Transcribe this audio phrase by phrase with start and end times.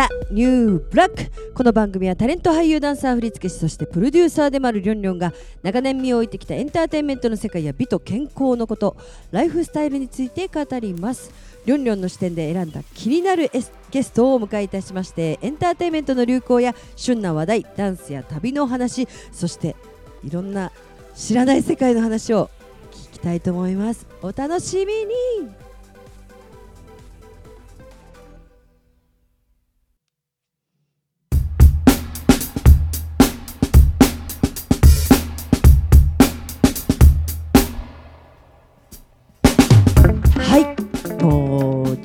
[0.00, 8.96] ザ・ニューブラックこの番組はタレント俳優ダンサー振付師そしてプロデューサーでもあるリョンリョンが長年身を置いてきたエンターテインメントの世界や美と健康のこと
[9.30, 11.30] ライフスタイルについて語ります。
[11.66, 13.50] リョンリョンの視点で選んだ気になる
[13.90, 19.76] ゲストをお迎えいたしましてエンターテインメントの流行や旬な話題ダンスや旅の話そして
[20.24, 20.72] いろんな
[21.14, 22.48] 知らない世界の話を
[22.90, 24.06] 聞きたいと思います。
[24.22, 25.69] お楽しみに。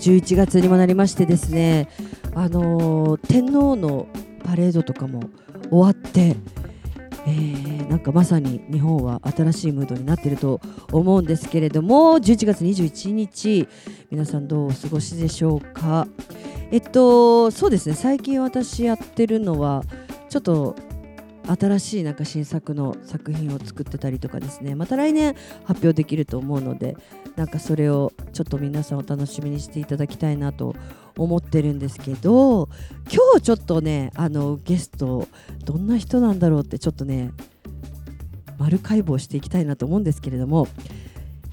[0.06, 1.90] 11月にもなりましてですね
[2.36, 4.08] あの、天皇の
[4.44, 5.32] パレードとかも
[5.72, 6.36] 終わって
[7.28, 13.68] えー、なんかまさに日本は新しいムードになっていると思うんですけれども11月21日
[14.12, 16.08] 皆さんどうお過ごしでしょうか？
[16.72, 19.84] えっとそうですね最近私やってるのは
[20.30, 20.76] ちょっと
[21.48, 24.76] 新しいなんか新作の作品を作ってたりとかですね。
[24.76, 26.98] また来年発表できると思うので
[27.36, 30.76] なんかそれをちょっと皆さんお楽しみにしていただきたいなと
[31.18, 32.70] 思ってるんですけど
[33.12, 35.28] 今日ちょっとねあのゲスト
[35.64, 37.32] どんな人なんだろうってちょっとね
[38.58, 40.68] 丸解剖していきたいなと思うんですけれども、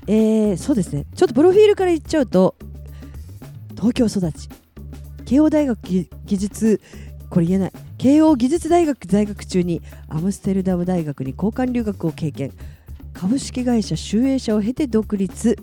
[0.07, 1.07] えー、そうですね。
[1.15, 2.55] ちょっとプロフィールから言っちゃうと
[3.71, 4.49] 東京育ち。
[5.25, 6.81] 慶応大学技術
[7.31, 7.73] これ言えない。
[8.03, 12.51] 慶応義塾大学在学中にアムステルダム大学に交換留学を経験。
[13.13, 15.57] 株式会社集英社を経て独立。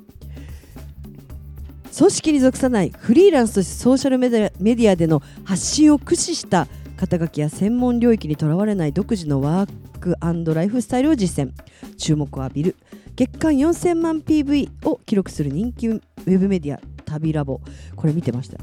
[1.97, 10.15] 組織に属さないフリーランスとしてソーシャルメディアでの発信を駆使した肩書きや専門領域にとらわれない独自のワーク
[10.53, 11.51] ライフスタイルを実践。
[11.97, 12.77] 注目を浴びる。
[13.17, 17.59] 月間4000万 PV を記録する人気ウェブメディア旅ラボ。
[17.97, 18.57] これ見てました。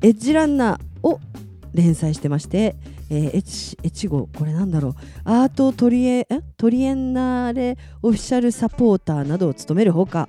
[0.00, 1.18] エッジランナーを
[1.74, 2.76] 連載してまして、
[3.10, 4.94] えー、エチエチゴこれなんだろう。
[5.24, 10.28] アートトリエトリエンナーレオフィシャルサポーターなどを務めるほか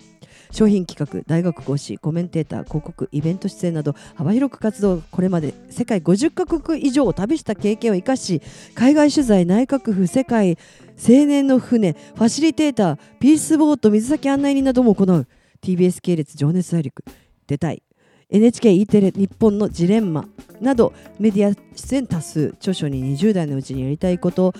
[0.51, 8.41] 商品企画大学講師コメンテーター広告イベント出演など幅広く活動これまで世界50カ国以上を旅した経験を生かし
[8.73, 10.57] 海外取材内閣府世界
[10.97, 15.27] 青年の船ファシリテーターピースボート水先案内人なども行う。
[15.61, 17.03] TBS 系列情熱大陸
[17.47, 17.86] 出たい。
[18.31, 20.25] NHKE テレ日本のジレンマ
[20.59, 24.53] などメディア出演多数著書に20代のうちにやりたいこと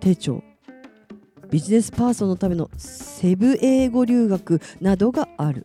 [0.00, 0.42] 手帳
[1.48, 5.64] ビジネスパーソンのためのセブ英語留学などがある。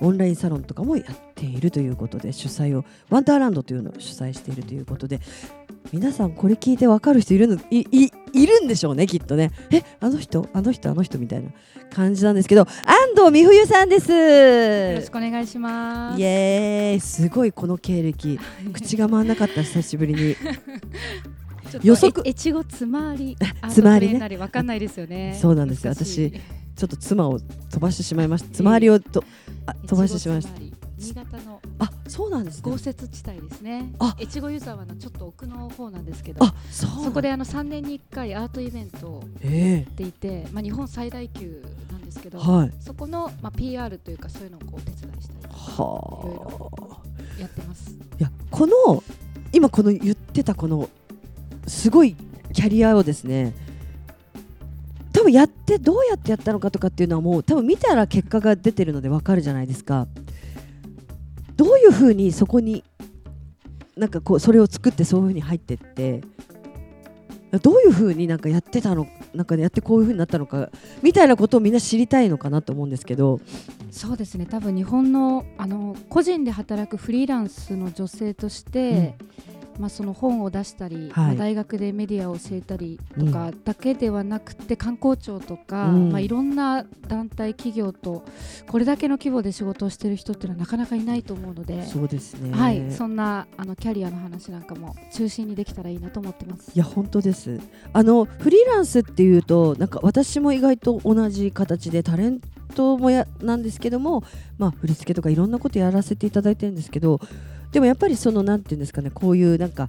[0.00, 5.20] オンラインサロンとかもやっているということで主催をワンダーランドというのを主催しているということで
[5.92, 7.58] 皆さんこれ聞いて分かる人いるの？
[7.70, 9.52] いいいるんでしょうねきっとね。
[9.70, 10.48] えあの人？
[10.52, 10.90] あの人？
[10.90, 11.50] あの人みたいな
[11.94, 12.68] 感じなんですけど安
[13.16, 14.10] 藤美冬さんです。
[14.10, 16.20] よろしくお願いします。
[16.20, 17.00] イエーイ。
[17.00, 18.40] すごいこの経歴。
[18.72, 20.36] 口が回んなかった久しぶりに。
[21.84, 22.28] 予測？
[22.28, 23.36] 越後つまり
[23.70, 24.36] つまりね。
[24.38, 25.38] わかんないですよね。
[25.40, 25.92] そうなんですよ。
[25.92, 26.32] 私
[26.76, 28.54] ちょっと妻を飛ばしてしまいました。
[28.54, 29.24] つまりをと
[29.66, 30.74] あ飛ばしてしまいました。
[30.98, 33.92] 新潟のあそうなんです、ね、豪雪地帯ですね。
[33.98, 34.16] あ。
[34.20, 36.44] 越後湯沢のちょっと奥の方なんですけど。
[36.44, 47.00] あそそこであの3年に1回アートイベントをやっていて、えー、まあ、日本最大級なんですけど、はい、そこの、まあ、PR というかそういうのをこうお手伝いしたりとかいろいろ
[47.40, 47.90] やってます。
[47.90, 49.02] いやこの
[49.52, 50.88] 今この言ってたこの
[51.66, 52.16] すごい
[52.52, 53.63] キャリアをですね多
[55.24, 60.06] 分やってどうやってやったのかとかっていうのはもう多分見たら結果が出てるので分かるじゃないですか。
[61.56, 62.84] どういうふうにそこに
[63.96, 66.20] なんかこうそれを作ってそういうふうに入ってって
[67.62, 70.70] どういうふうになんかやってたのなんかやってこういうふうになったのか
[71.02, 73.40] みたいなことをみんな知りたいのかなと思うんですけど。
[73.90, 74.46] そうですね。
[74.46, 79.44] 多分日本のあの個人で働くフリーランスの女性として、うん
[79.78, 88.24] まあ、その本を出したり、はい、まあ、大学でメディアを教えたりとかだけではなくて、うん、観光庁とか、うん、まあ、いろんな団体企業と
[88.68, 96.70] これだけの規模で仕事をしている人っていうのはなかなかいないと思うのでそうですね、はい、そんなあのキャリアの話なんかも中心にできたらいいなと思ってます。
[96.74, 97.60] いや本当です。
[97.92, 102.40] あのフリーランスっていうとなんか私も意外と同じ形でタレン
[102.74, 104.22] トもやなんですけども、
[104.58, 107.20] まあ、振り付けとかいろんなことやらせていただいてるんですけど
[107.74, 109.88] でもやっぱりそのなんていうんですかねこういうなんか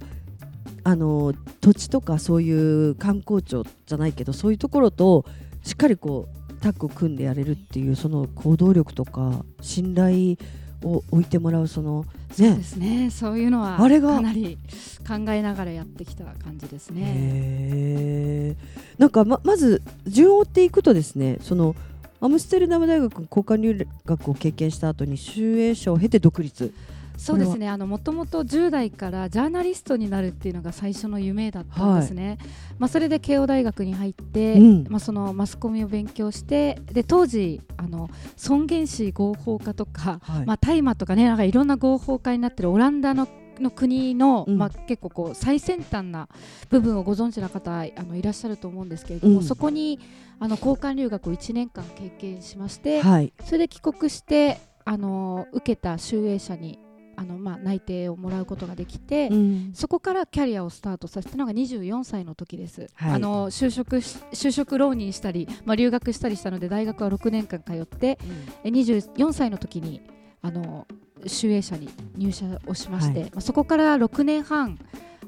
[0.82, 5.24] あの土地とかそういう観光庁じゃないけどそういうところと
[5.62, 10.34] しっかりこうタッグを組んでやれるっていうその行動力とか信頼
[10.82, 12.04] を置いてもらうその
[12.38, 12.48] ね。
[12.48, 13.10] そうですね。
[13.10, 14.16] そういうのはあれが。
[14.16, 14.58] かなり
[15.06, 18.56] 考えながらやってきた感じですね。
[18.98, 21.76] なんかままず順を追っていくとですねその
[22.20, 26.74] アムステルダム大学交換留学を経験した後に集英社を経て独立
[27.16, 27.68] そうですね。
[27.68, 32.38] あのもともと10代からジャーナリストになるっていうのが最初の夢だったんですね、はい、
[32.78, 43.28] まあ、それで慶応大学に入って、うん、まあ、そのマスコミを勉強してで当時あの尊厳死合法化とか、はい、まあ、大麻とかねなんかいろんな合法化になってるオランダの
[43.60, 46.28] の国の、うん、まあ、結構こう最先端な
[46.68, 49.98] 部分をご存知の方あのいらっしゃると思うんですけれども、うん、そこに
[50.38, 56.78] あの交換留学を1年間経験しまして、はい、それで帰国してあの受けた集英社に
[57.16, 62.88] あのまあ内定をもらうことができて、うん、そこからキャリアをスタートさせたのが24歳の時です。
[62.94, 68.18] はい、あの就職就職浪人したり、まあ、留学したりしたので大学は6年間通って、
[68.64, 70.02] うん、24歳の時に
[70.42, 70.86] あの
[71.26, 74.78] 集英社に入社をしまして、はい、まあ、そこから6年半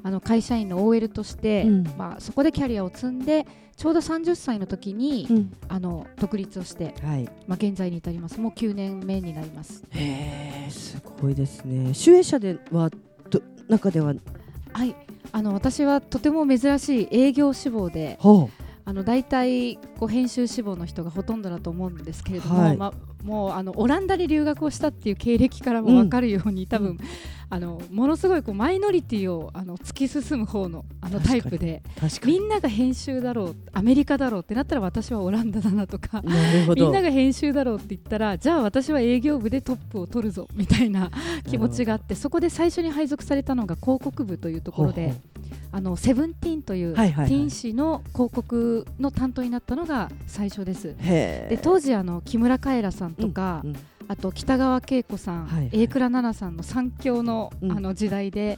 [0.03, 8.39] あの会社員の OL として、うん、まあ、そこでキャリアを積んでちょうど30歳の時に、うん、あの独立をして、はい、まあ、現在に至ります。
[8.39, 9.83] もう9年目になります。
[9.91, 11.93] へえすごいですね。
[11.93, 12.89] 集英社では
[13.29, 14.13] ど中では？
[14.73, 14.95] はい。
[15.31, 18.17] あの私はとても珍しい営業志望で、
[18.85, 22.93] あの大体こう編集志望の人がほとんどだと思うんですけれども、はい、まあ、
[23.23, 26.97] もうあのオランダに留学をしたっていう経歴からも分かるように、うん、多分、
[27.51, 31.81] あのものすごいこうマイノリティをあの突き進む方のあのタイプで
[32.23, 36.21] みんなが編集だろうアメリカだろうってなったら私はオランダだなとか
[36.75, 41.09] みんなが編集だろうって言ったらじゃあ私は営業部でトップを取るぞみたいな
[41.49, 45.13] 気持ちがあってそこで最初に配属されたのが広告部というところで。
[45.71, 50.95] あのセブンティーンというティーン誌の広告の担当になったのが最初です。
[50.97, 53.75] で当時あの木村カエラさんとか、うんうん
[54.09, 58.57] あと北川景子さん、はい、榮倉奈々さんの三強の,、あの時代で、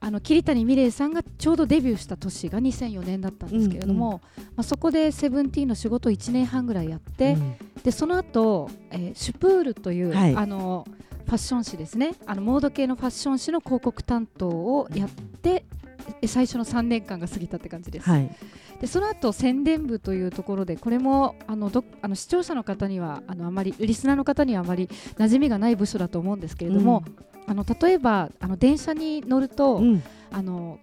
[0.00, 10.86] あの桐谷美玲さんがちょうどデビューした年が2004年だったんですけれども、うんうん、まあ、そこでセブンティーンの仕事を1年半ぐらいやって、うん、でその後、えー、シュプールという、はい、あの
[11.26, 12.14] ファッション誌ですね。
[12.24, 15.66] あのモード系のファッション誌の広告担当をやって
[16.26, 18.08] 最初の3年間が過ぎたって感じです。
[18.08, 18.30] はい、
[18.80, 27.04] でその後宣伝部というところでこれもあのどあの視聴者の方にはあのあまりリスナーの方にはあまり馴染みがない部署だと思うんですけれども、
[27.46, 30.78] うん、あの例えばあの電車に乗ると、うん、あの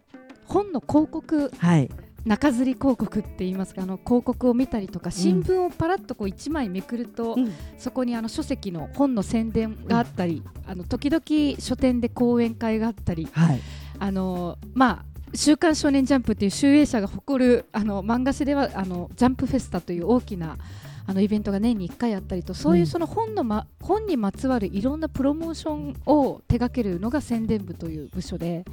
[0.46, 1.90] 本の広告、はい。
[2.26, 13.62] 中吊り広告って言いますかあの広告を見たりとか新聞をパラッとこう1枚めくると、うん、そこにあの書籍の本の宣伝があったり、うん、あの時々書店で講演会があったり、はい、
[14.00, 20.58] あのまあ週刊少年ジャンプっていう集英社が誇るあの漫画誌ではあのジャンプフェスタという大きな
[21.06, 28.64] あのイベントが年に1回あったりとそういうその本の、ま、本にまつわるいろんなプロモーションを手掛けるのが宣伝部という部署で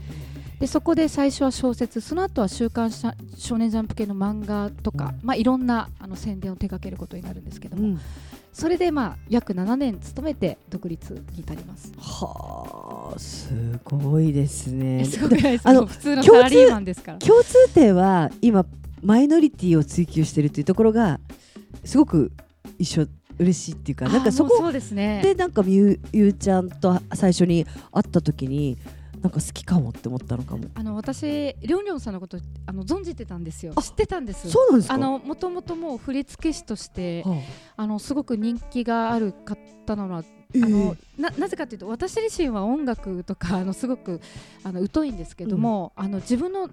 [0.60, 8.00] でそこで最初は小説その後は週刊少年ジャンプ系の漫画とか、まあ、いろんなあの宣伝を手掛けることになるんですけども、うん、
[8.56, 11.92] それでまあ約7年勤めて独立に至ります。
[11.98, 13.52] はあす
[13.84, 15.04] ごいですね。
[15.04, 18.64] すごいあの普通のサラリーマンですから共通点は今
[19.02, 21.20] マイノリティを追求しているというところが
[21.84, 22.32] すごく
[22.78, 23.06] 一緒
[23.38, 28.78] 嬉しいっていうかなんかそこでなんかみゆゆうちゃんと最初に会った時に
[29.26, 30.68] なんか好きかもって思ったのかも。
[30.74, 33.74] あの私りょんりょんさんのことあの存じてたんですよ。
[33.82, 37.42] 知ってたんですそうなんですあのもともともう振付師として、は
[37.76, 44.20] あ、あのすごく人気がある方なのはあのななぜかというと私自身は音楽とかあのすごく
[44.62, 46.70] あの疎いんですけども、うん、あの自分の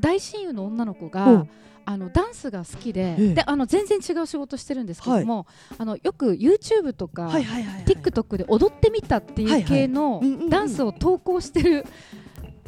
[0.00, 1.46] 大親友の女の子が、
[1.84, 11.86] あのダンスが好きでええ、であの全然違う仕事してるんですけども、はい、あのよく YouTube とか、はいはいはいはい、TikTok で踊ってみたっていう系のダンスを投稿してる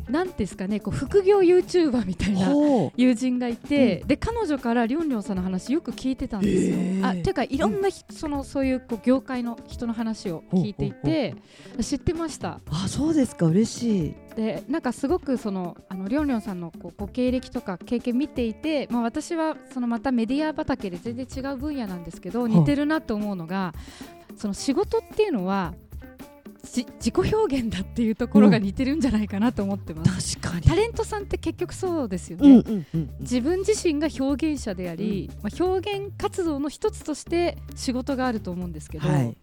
[0.09, 2.51] なんですかねこう副業ユーチューバーみたいな
[2.97, 6.77] 友人がいて、うん、で彼女からりょんりょんさんの話よく聞いてたんですよ。
[6.77, 11.35] えー、あていうかいろんな、うん、そのそういうこう業界の人の話を聞いていて
[11.81, 12.61] 知ってました。
[12.71, 13.47] あそうですか。
[13.47, 14.15] 嬉しい。
[14.37, 23.73] でなんかすごくそのあのりょんりょんさんのこうご経歴とか経験見ていて、まあ、私はそのまたメディア畑で全然違う分野なんですけど似てるなと思うのが
[24.37, 25.75] その仕事っていうのは
[26.65, 30.67] 自己表現だっていうところが似てるんじゃないかなと思ってます、うん、確かに。
[30.67, 39.37] タレントさんって結局そうですよね、うんうんうん、自分自身が表現者であり、うん、まあ、表現活動の一つとして仕事があると思うんですけど、はい、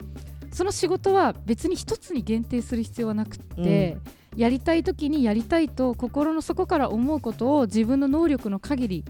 [0.51, 3.97] その仕事は別に一つに限定する必要はなくて、
[4.33, 9.05] うん、やりたい時にやりたいと心の底から思うことを自分の能力の限り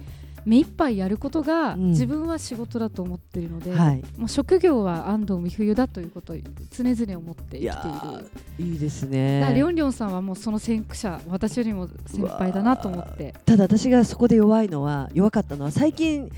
[0.46, 6.36] 目いっぱいやることが自分は仕事だと思っているので、うんはい、もう職業は安藤美冬だということを
[6.72, 7.88] 常々思って生きて
[8.60, 8.72] いる。
[8.72, 9.52] いいですね。
[9.54, 13.34] りょんりょんさんはもうその先駆者私よりも先輩だなと思って。
[13.46, 16.32] ただ私がそこで弱いのは弱かったのは最近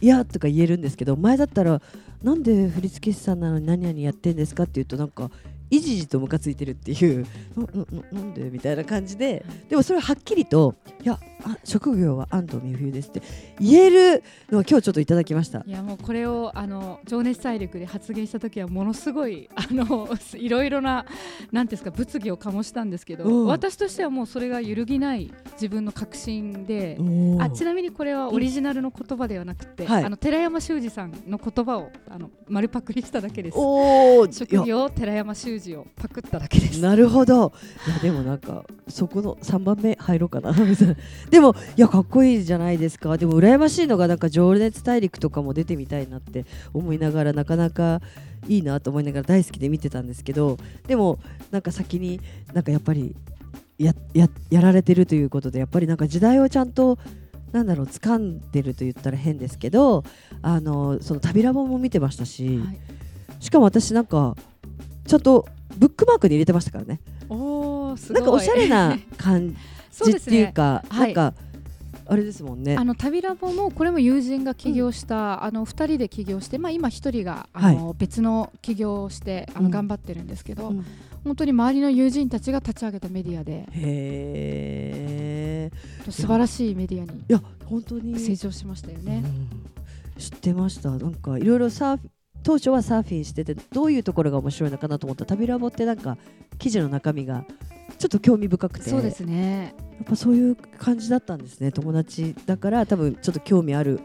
[0.00, 1.80] いやとか言えるんですけど前だったら
[2.22, 5.30] なんで振付師さんなのに何々やってんですかって言うとなんか
[5.70, 7.26] いじじとムカついてるっていう
[7.56, 7.66] な
[8.12, 13.22] なんでみたいな感じででもそれははっきりといやあ職業は安藤美冬ですって
[13.60, 15.62] 言えるのは今日ちょっといただきました。
[15.66, 21.04] いやもうこれをあの情熱大陸で発言した時はものすごいあの いろいろな
[21.52, 26.98] なんですか物議を醸したんですけど、うん、私としてはもうそれが揺るぎない自分の確信で
[27.40, 33.56] あちなみにこれはオリジナルの言葉ではなくて、はい、あの寺山修司さんの言葉をあの丸パクリしただけです。
[34.32, 36.80] 職業寺山修司をパクっただけです。
[36.80, 37.52] なるほど。
[37.86, 40.96] いやでもなんかそこの3番目入ろうかなみたいな
[41.34, 43.18] でもいやかっこいいじゃないですか。
[43.18, 48.00] でも羨ましいのがなんか情熱大陸とかも出てみたいなって思いながらなかなか
[48.46, 51.18] いいなと思いながら大好きで見てたんですけどでも
[51.50, 52.20] なんか先に
[52.52, 53.16] なんかやっぱり
[53.78, 56.98] やややられてるということでやっぱりなんか時代をちゃんと
[57.50, 60.04] なんだろう掴んでると言ったら変ですけど
[60.40, 62.78] あのその旅ラボも見てましたし、はい、
[63.40, 64.36] しかも私なんか
[65.04, 67.00] ちゃんとブックマークに入れてましたからね。
[67.28, 68.22] おすごい。
[68.22, 69.56] なんかおしゃれな感
[70.04, 71.38] じっていうか、ねはい、なんか
[72.06, 72.76] あれですもんね。
[72.76, 80.84] あの旅ラボもこれも友人が起業した、うん、あの二人で起業して、まあ今一人があの、はい、別の起業をしてあの頑張ってるんですけど、うん、
[81.24, 85.70] 本当に周りの友人たちが立ち上げたメディアで、へ
[86.10, 88.18] 素晴らしいメディアにいや本当に。
[88.18, 89.22] 成長しましたよね。
[89.24, 90.90] うん、知ってました。
[90.90, 92.10] なんかいろいろサーフ
[92.42, 95.24] 当初はサーフィンしててどういうところが面白いのかなと思った。
[95.24, 96.18] 旅ラボってなんか
[96.58, 97.46] 記事の中身が
[98.04, 98.90] ちょっと興味深くて。
[98.90, 99.74] そうですね。
[99.96, 101.72] やっぱそういう感じだったんですね。
[101.72, 104.00] 友達だから多分ちょっと興味ある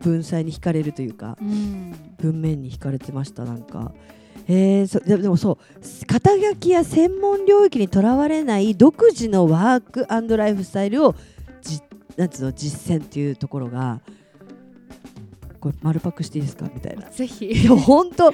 [0.00, 3.92] 文才に惹かれるというか、うん、文面に惹かれてましたなんか。
[4.46, 6.06] えー、そでもそう。
[6.06, 10.06] 肩書きや専門領域にとらわれない独自のワーク
[10.36, 11.16] ライフスタイルを
[11.62, 11.80] じ
[12.16, 14.00] なんつうの実践っていうところが
[15.62, 16.68] これ丸パクしていいですか？
[16.74, 17.08] みたいな。
[17.08, 17.46] ぜひ。
[17.46, 18.32] いや本当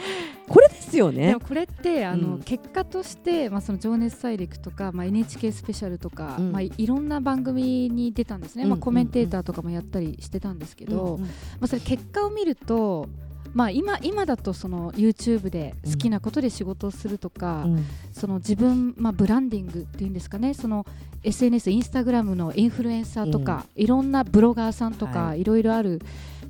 [0.48, 1.36] これですよね。
[1.46, 11.28] これってあの、うん、結果として、まあ、その情熱大陸とか、まあ、NHK スペシャルとか、うん、まあ、いろんな番組に出たんですね、うん、まあ、コメンテーターとかもやったりしてたんですけど、うんうん、ま
[11.62, 13.10] あ、それ結果を見ると
[13.54, 20.52] まあ、今今だとその YouTube で好きなことで仕事をするとか、うん、その自分、まあ、ブランディングっていうんですかね。
[20.52, 20.84] その
[21.22, 26.00] SNS インスタグラムのインフルエンサーとか、いろんなブロガーさんとか、はい、いろいろある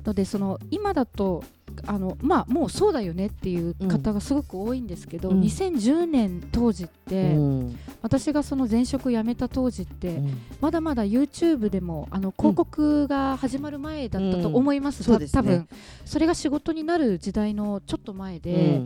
[0.03, 1.43] のでその今だと
[1.85, 15.67] あのまあもうそうだよねっていう方がすごく多いんですけど、うん、2010年当時って、うん、私がその前職辞めた当時って、うん、まだまだ YouTube でもあの広告が始まる前だったと思います、うん、多分。
[16.05, 18.83] それが仕事になる時代のちょっと前で、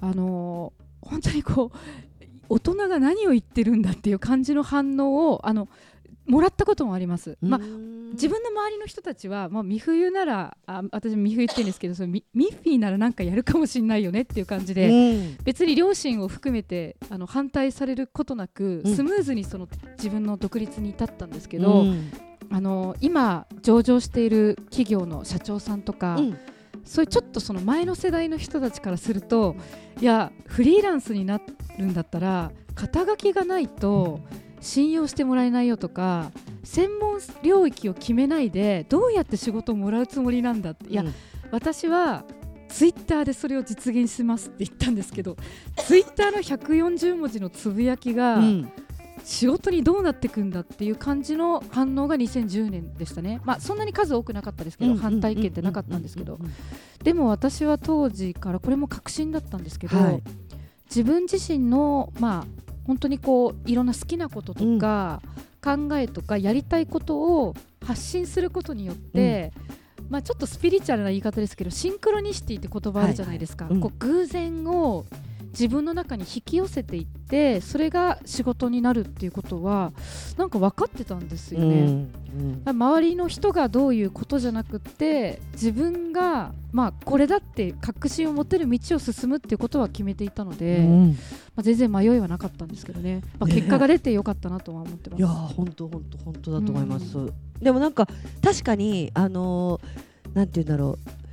[0.00, 0.72] あの
[1.02, 1.78] 本当にこう
[2.48, 5.68] 大人が何を言ってるんだっていう感じの反応をあの
[6.26, 7.38] もらったこともあります。
[7.40, 7.60] まあ、
[8.12, 22.10] 自分の周りの人たちは、まあ、三冬ならあ私三冬言ってるんですけどそのミミッフィーならなんかやるかもしれないよねっていう感じで、うん、別に両親を含めてあの反対されることなく、スムーズにその自分の独立に至ったんですけど、うん、
[22.50, 26.18] あの今上場している企業の社長さんとか、
[26.84, 29.56] そういうちょっとその前の世代の人たちからすると
[30.00, 31.40] いやフリーランスにな
[31.78, 34.20] るんだったら肩書きがないと。
[34.40, 36.32] うん信用してもらえないよとか
[36.64, 41.14] 専門領域を決めないでどうやって仕事をもらうつもりなんだって、いや、うん、
[41.52, 42.24] 私は
[42.68, 45.36] ツイッターでそれを実現しますって言ったんですけど
[45.76, 48.40] ツイッターの140文字のつぶやきが、
[49.22, 56.40] 仕事にどうなっていくんだっていう感じの反応が2010年でしたね、まあ、そんなに数多くなかったですけど、反対意見ってなかったんですけど
[57.04, 60.22] でも私は当時からこれも確信だったんですけど、はい、
[60.86, 65.22] 自分自身の、まあ、本当にこういろんな好きなこととか、
[65.64, 69.52] うん、考えとかやりたいことを発信することによって、
[69.98, 73.74] うん、まあ、ちょっとスピリチュアルな言い方ですけどシンクロニシティって言葉あるじゃないですか、はい。
[73.74, 75.04] はい、こう偶然を
[75.50, 79.92] 自分の中に引き寄せていってそれが仕事になるっていうことは
[80.36, 91.14] なんか分かってたんですよね、うんうん、周りの人がどういうことじゃなくって自分がまあこれだって確信を持てる道を進むっていうことは決めていたので、うん、ま
[91.60, 98.06] あ、全然迷いはなかったんですけどね、まあ、結果が出てよかったなとは思ってます、いや本当本当本当だと思います、うん、でもなんか
[98.42, 101.26] 確かにあのー、なんて言うんだろう。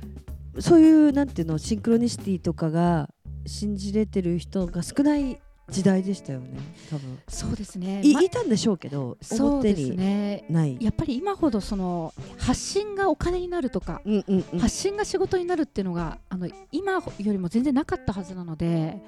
[0.60, 3.10] そういうなんていうのシンクロニシティとかが
[3.46, 6.58] 信じれてる人が少ない時代でしたよね
[6.90, 7.18] 多分。
[7.28, 8.02] そうですね。
[8.02, 10.44] い,、いたんでしょうけどそうですね。
[10.50, 10.76] ない。
[10.80, 19.00] やっぱり今ほどその発信がお金になるとか、うんうんうん、発信が仕事になるっていうのがあの今よりも全然なかったはずなので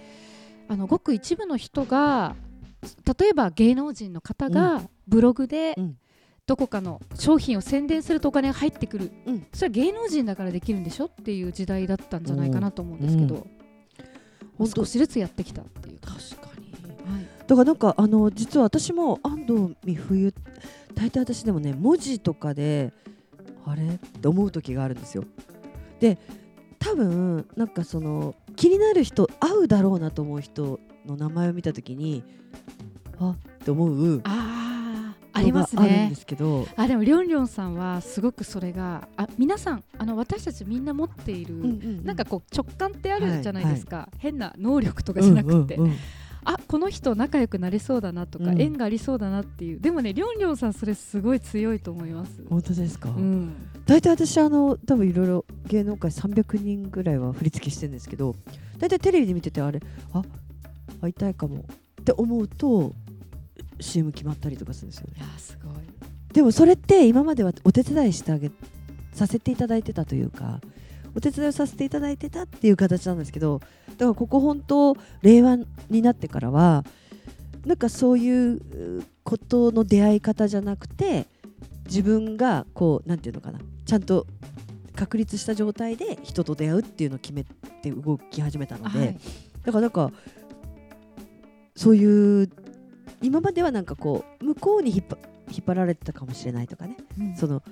[0.68, 2.34] あのごく一部の人が
[3.18, 5.74] 例えば芸能人の方がブログで、
[6.46, 13.50] どこかの商品を宣伝するとお金が入ってくる、うん、それは芸能人だからできるんでしょっていう時代だったんじゃないかなと思うんですけど、うんうん、
[14.64, 15.98] 少しずつやってきたっていう。
[16.00, 16.72] 確かに、
[17.14, 20.32] はい、だからなんかあの実は私も安藤美冬
[20.94, 22.92] 大体私でもね文字とかで
[23.66, 25.24] あれって思う時があるんですよ。
[26.00, 26.18] で
[26.78, 32.22] 多分なんかその気になる人会うだろうなと思う人の名前を見た時に
[33.18, 34.20] あって思う。
[34.24, 34.55] あ
[35.36, 35.82] ありますね。
[35.82, 45.96] あるんですけどあでもりょんりょんさんはすごくそれがあ皆さんあの私たちみんな持っている、うんうんうん、なんかこう直感ってあるじゃないですか、はいはい、変な能力とかじゃなくて、うんうんうん。
[46.48, 49.80] あこの人仲良くなれそうだなとか、うん、縁がありそうだなっていう。
[49.80, 52.44] でもねりょんりょんさんそれすごい強いと思います。
[52.48, 58.36] 本当ですか、うん、大体私あの多分いろいろ芸能界300人ぐらいは振り付けしてるんですけど
[58.78, 59.80] 大体テレビで見ててあれ？
[60.12, 60.22] あ
[61.00, 61.64] 会いたいかも
[62.00, 62.92] って思うと
[63.80, 65.14] CM 決まったりとかするんですよね。
[65.18, 65.74] いやすごい。
[66.32, 68.50] でもそれって今まではお手伝いしてあげ
[69.12, 70.60] させていただいてたというか
[71.14, 73.60] お手伝いをさせていただいてたっていう形なんですけど
[73.96, 75.56] だからここ本当令和
[75.88, 76.84] になってからは
[77.64, 78.60] なんかそういう
[79.24, 81.26] ことの出会い方じゃなくて
[81.86, 84.26] 自分がこうなんていうのかなちゃんと
[84.94, 89.18] 確立した状態で人と出会うっていうのを決めて動き始めたので、はい、
[89.64, 90.10] だからなんか
[91.74, 92.50] そういう
[93.22, 97.62] 今まではなんかこう向こうに引っ張られてたかもしれないとかね、うん、その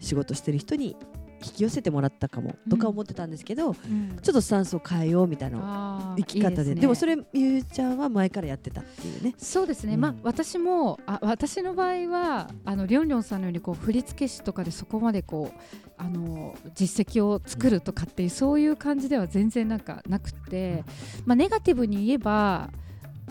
[0.00, 0.96] 仕事してる人に
[1.44, 9.34] 引き寄せてもらったかもとか思ってたんですけど、うん、ちょっとスタンスを変えようみたいな生き方で、ね、でもそれゆうちゃんは前からやってたっていうね。
[9.38, 15.60] そうですね、うん、まあ私もあ私の場合はあのりょんりょんさんのようにこう振付師とかでそこまでこう
[15.96, 20.84] あの実績を作るとかっていう、うん、そういう感じでは全然なんかなくて、
[21.26, 22.70] まあ、ネガティブに言えば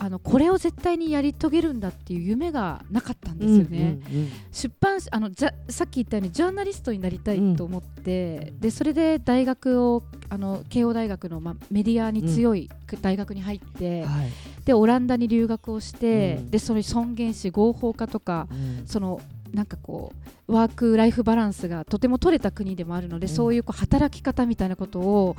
[0.04, 4.00] あのこれを絶対にやり遂げるんだっていう夢がなかったんですよね。
[4.10, 12.68] うんうんうん、出版あのじゃさっき言ったようにジャーナリストになりたいと思って、うん、でそれで大学をあの慶応大学の、ま、メディアに強い
[13.04, 14.30] 大学に入って、うんはい、
[14.66, 18.48] でオランダに留学をして、うん、でそれ尊厳死合法化とか、
[18.88, 19.22] その
[19.54, 20.14] なんかこ
[20.48, 25.36] うワーク・ライフ・バランスがとても取れた国でもあるので、そういうこう働き方みたいなことを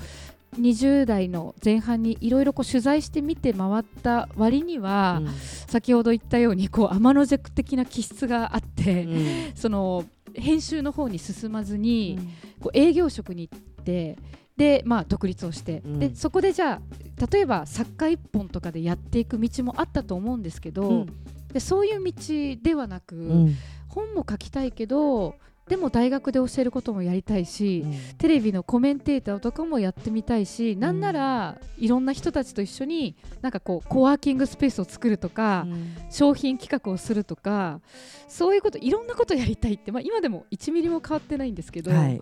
[0.58, 5.28] 20代の前半にいろいろ取材してみて回った割には、うん、
[5.66, 14.18] 先ほど言ったようにこう天の弱的な気質があって、うん、 その編集の方に進まずに、うん、こう営業職に行って
[14.56, 21.06] で、まあ、独立をして、でそこでじゃあ例えば作家一本とかでやっていく道もあったと思うんですけど、
[21.52, 23.48] でそういう道ではなく、
[23.88, 25.36] 本も書きたいけど
[25.72, 37.80] でも大学で教えることもやりたいし、うん、テレビのコメンテーターとかもやってみたいし、うん、なんならいろんな人たちと一緒になんかこうコワーキングスペースを作るとか、うん、商品企画をするとか
[38.28, 42.20] そういうこといろんなことやりたいって、まあ、今でも1ミリも変わってないんですけど、はい、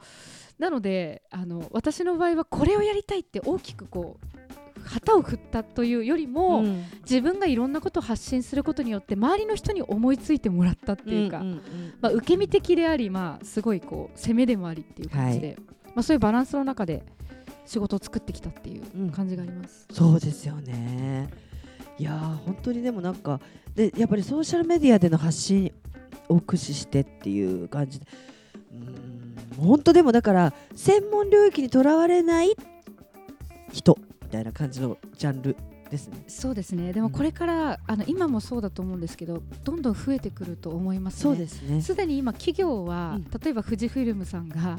[0.61, 4.27] なのであの私の場合はこれをやりたいって大きくこう
[4.85, 11.61] 旗を振ったというよりも、うん、自分がいろんなことを発信することによって周りの人に思いついてもらったっていうか、うんうんうん、
[12.01, 17.05] まあ、受け身的であり、まあ、すごいこう攻めでもありっていう感じで、はい、まあ、そういうバランスの中で
[17.67, 19.87] 仕事を作ってきたっていう感じがあります。
[19.89, 21.29] うん、そうですよね。
[21.99, 22.13] いや
[22.47, 23.41] 本当にでもなんか
[23.75, 25.71] でやっぱりソーシャルメディアでの発信
[26.31, 28.07] を駆使してっていう感じで
[28.73, 29.31] うん。
[29.61, 32.57] 本当でもだから専門領域にとらわれない
[33.73, 33.99] 人
[34.31, 35.57] みたいな感じのジャンル
[35.91, 36.23] ですね。
[36.29, 36.93] そうですね。
[36.93, 41.83] でもこれから、うん、あの今もそうだと思うんですけど、どんどん増えてくると思います、ね、そうですね。
[41.83, 44.79] すでに今企業は、うん、例えば富士フィルムさんが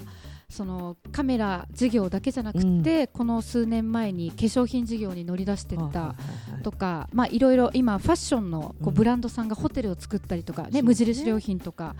[0.49, 6.15] そのカメラ事業だけじゃなくて、うん、この数年前に化粧品事業に乗り出してった
[6.63, 11.95] とか、まあいろいろ今ファッションのこうブランドさんがホテルを作ったりとか、ね、無印良品とか、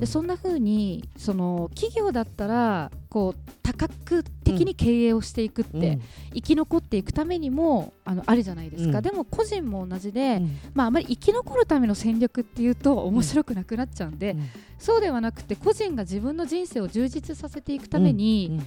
[0.00, 6.02] でそんな風にその企業だったらこう多角的に経営をしていくって、うん、
[6.34, 14.36] 生き残っていくためにもあのあるじゃないですか、うん、でも個人も同じで、うん、まあ、あまり生き残るための戦略っていうと面白くなくなっちゃうんで、
[14.78, 18.60] そうではなくて個人が自分の人生を充実させていくために、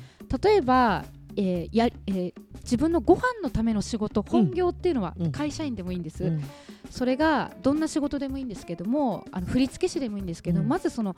[0.44, 1.06] 例えば
[1.38, 2.34] えーやえー、
[2.64, 6.44] 自分のご飯のための仕事本業っていうのは会社員でもいいんです、うん、
[6.90, 11.16] それがどんな仕事でもいいんですけどもあの振付師でもいいんですけど、うん、まずその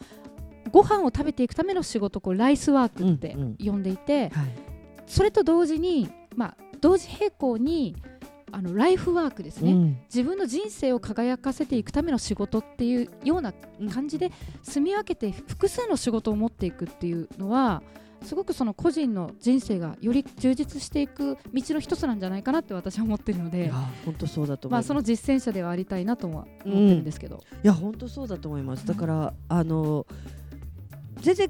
[0.71, 4.55] ご飯を食べていくための仕事こうライスワークって呼んでいて、うんうんはい、
[5.05, 7.95] それと同時に、まあ、同時並行に
[8.51, 13.53] あのライフワークですね、うん、自分の人生を輝かせていくための仕事っていうような
[13.93, 14.31] 感じで
[14.61, 17.81] 住み分けて複数の仕事を持っていくっていうのは
[18.23, 23.71] すごくその個人の人生がより充実していく道の一つなんじゃないかなって私は思ってるので
[24.05, 28.85] 本当そうだとまあ、その実践者ではありたいなとは思ってるんですけど、うん、いや本当そうだと思います。
[28.85, 30.05] だから、あの
[31.21, 31.49] 全然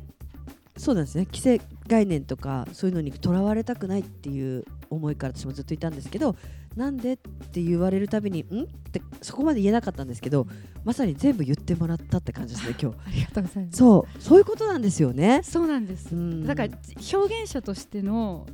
[0.77, 1.25] そうなんですね。
[1.25, 6.35] 規制概念とかそういうのにとらわれたくないっていう思いから私もずっといたんですけど
[6.75, 8.63] なんでって言われるたびにん？
[8.63, 10.47] ってそこまで言えなかったんですけど
[10.83, 12.97] まさに全部言ってもらったって感じですね今日。
[13.05, 13.77] ありがとうございます。
[13.77, 15.41] そうそういうことなんですよね。
[15.43, 16.73] そうなんです、うん、だから
[17.13, 18.47] 表現者としての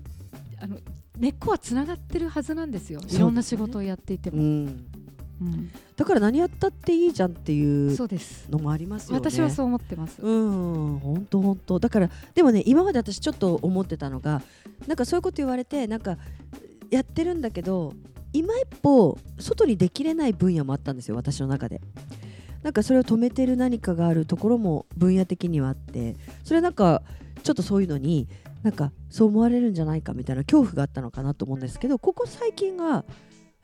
[0.59, 0.77] あの
[1.17, 2.99] 根っこはつながってるはずなんですよ。
[3.07, 4.37] いろんな仕事をやっていても。
[4.37, 4.85] うん
[5.39, 7.95] うん、だから何やったっていいじゃんっていう
[8.49, 9.19] のもありますよね。
[9.19, 10.21] 私はそう思ってます。
[10.21, 11.79] うん、本当本当。
[11.79, 14.41] だからでもね今まで私ちょっと思ってたのが、
[14.87, 16.17] なんかそういうこと言われてなんか
[16.89, 17.93] やってるんだけど、
[18.33, 21.81] 今一歩外にできれない分野もあったんですよ私の中で。
[22.63, 27.03] なんかそれを止めてる何かがあるところも分野的にはあって、それなんか
[27.43, 28.27] ちょっとそういうのに
[28.63, 33.05] なんかそう思われるんじゃないかみたいな恐怖があったのかなと思うんですけどここ最近は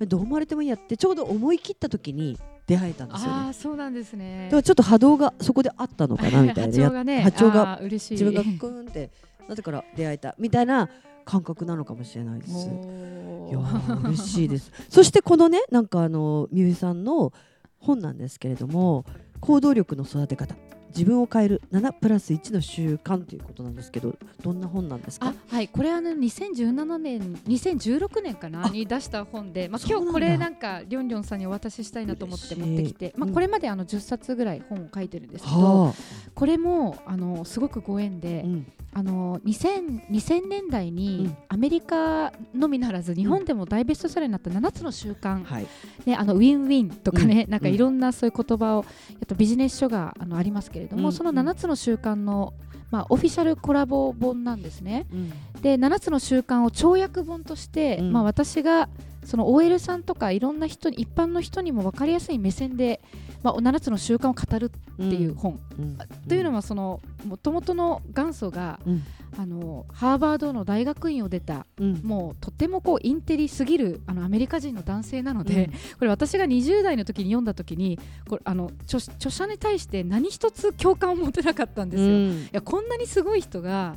[0.06, 3.50] どう思われてもいいやってちょうど思い切った時に出会えたんですよね。
[3.50, 4.46] あそうなんですね。
[4.46, 6.72] だからちょっと波動がそこであったのかなみたいな。
[6.72, 9.10] 波長がね、波長が自分がクーンって
[9.48, 10.90] なってから出会えたみたいな
[11.26, 12.68] 感覚なのかもしれないです。
[12.68, 13.60] いや
[14.06, 14.72] 嬉しいです。
[14.90, 17.34] そしてこのねなんかあのみゆいさんの
[17.80, 19.06] 本なんですけれども
[19.42, 20.56] 行動力の育て方
[20.96, 25.34] 自分を変える7プラス1の習慣ということなんですけどどんな本なんですか？
[25.50, 35.94] はいこれは、ね、2017年2016年かなに出した本で、まあ、今日これなんかりょんりょんさんにお渡ししたいなと思って持ってきて、まあ、これまであの10冊ぐらい本を書いてるんですけど、うん、
[36.34, 45.68] これもあのすごくご縁で、うん、あの 2000, 2000年代にアメリカのみならず日本でも大ベストセラーになった7つの習慣、うん
[46.06, 48.86] ね、あのウィンウィンとかね、なんかいろんなそういう言葉を
[49.28, 52.54] とビジネス書があのありますけれども、うん、その7つの習慣の、
[52.92, 55.08] まあ、オフィシャルコラボ本なんですね。
[55.12, 55.30] うん、
[55.62, 58.90] で7つの習慣を跳躍本として、まあ、私が
[59.26, 63.02] その OL さんとかいろんな人に一般の人にも分かりやすい目線で、
[63.42, 69.04] まあ、7つの習慣を語るっていう本、うん、というのはそのもともとの元祖が、うん、
[69.38, 82.10] あのハーバードの大学院を出た、うん、もうとってもこうインテリすぎるあのアメリカ人の男性なので、これ私が20代の時に読んだ時にこれあの著著者に対して何一つ共感を持てなかったんですよ。
[82.10, 83.96] いやこんなにすごい人が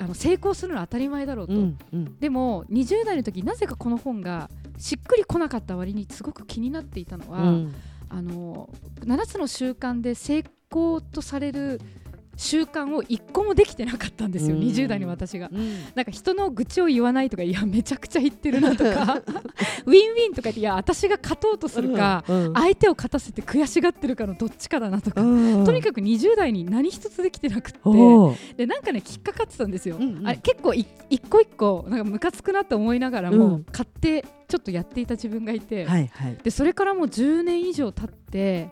[0.00, 7.74] あの成功するのは当たり前だろうと、うんうん、でも20代の時なぜかこの本がしっくりこなかった割にすごく気になっていたのは、うん、
[8.08, 11.80] あの7つの習慣で成功とされる
[12.38, 19.22] 習慣を一個もできてなかったんですよ、うん、20代の私が、うん、なんか人の愚痴を言わないとかいやめちゃくちゃ言ってるなとか。
[19.86, 27.78] ウィンウィンとかいや私が勝とうとするか、うん、相手を勝たせて悔しがってるかのどっちかだなとか、とにかく20代に何一つできてなくて。
[28.56, 30.86] でなんかねきっかかってたんですよ、うんうん、あれ結構一
[31.28, 38.70] 個一個なんかムカつくなって思いながらも、買ってちょっとやっていた自分がいて、はいはい、でそれからもう10年以上経って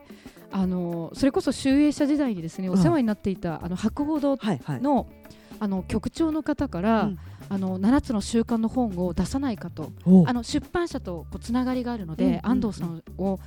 [0.50, 4.80] あのそれこそ集英社時代にですねお世話になっていた、あの博報堂のはいはい、
[5.58, 9.92] あの局長の方から、うん、あの7つの習慣の本を出さないかと
[10.26, 13.38] あの出版社とこうつながりがあるので、安藤さんを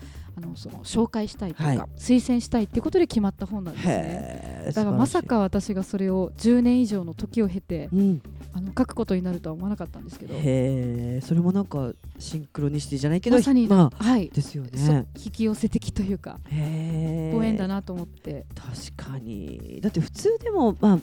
[0.41, 4.63] あのその紹介したいというか、はい、推薦したいっていうことで決まった本なんですね。
[4.67, 8.21] だからまさか私がそれを10年以上の時を経て、うん、
[8.53, 10.33] あの書くことになるとは思わなかったんですけど。
[10.37, 14.29] へそれもなんかシンクロニシティじゃないけどまさに、まあ、はい。
[14.29, 15.07] ですよね。
[15.17, 18.45] 引き寄せ的というかご縁だなと思って。
[18.55, 19.79] 確かに。
[19.81, 20.99] だって普通でも、まあ、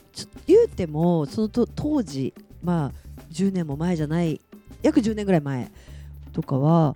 [0.47, 2.91] 言うてもそのと当時まあ
[3.31, 4.41] 10年も前じゃない
[4.81, 5.69] 約10年ぐらい前
[6.33, 6.95] とかは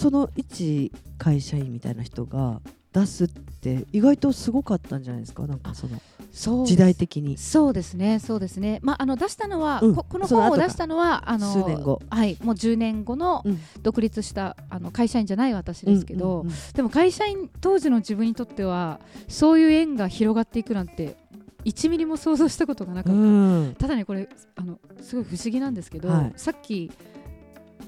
[0.00, 5.46] その一会社員みたいな人が出すって意外とすごかったんじゃないですか？
[5.46, 7.36] なんかその時代的に。
[7.36, 8.18] そうですね。
[8.18, 8.80] そうですね。
[8.82, 12.00] まああの出したのは、うん、ここの本を出したのはあの数年後。
[12.08, 12.38] はい。
[12.42, 13.44] もう10年後の
[13.82, 21.16] 独立した、あの会社員じゃない私ですけど、うんうんうん、でも会社員当時の自分にとってはそういう縁が広がっていくなんて
[21.64, 26.90] 1ミリも想像したことがなかった、うん、ただねこれあのすごい不思議なんですけど、はい、さっき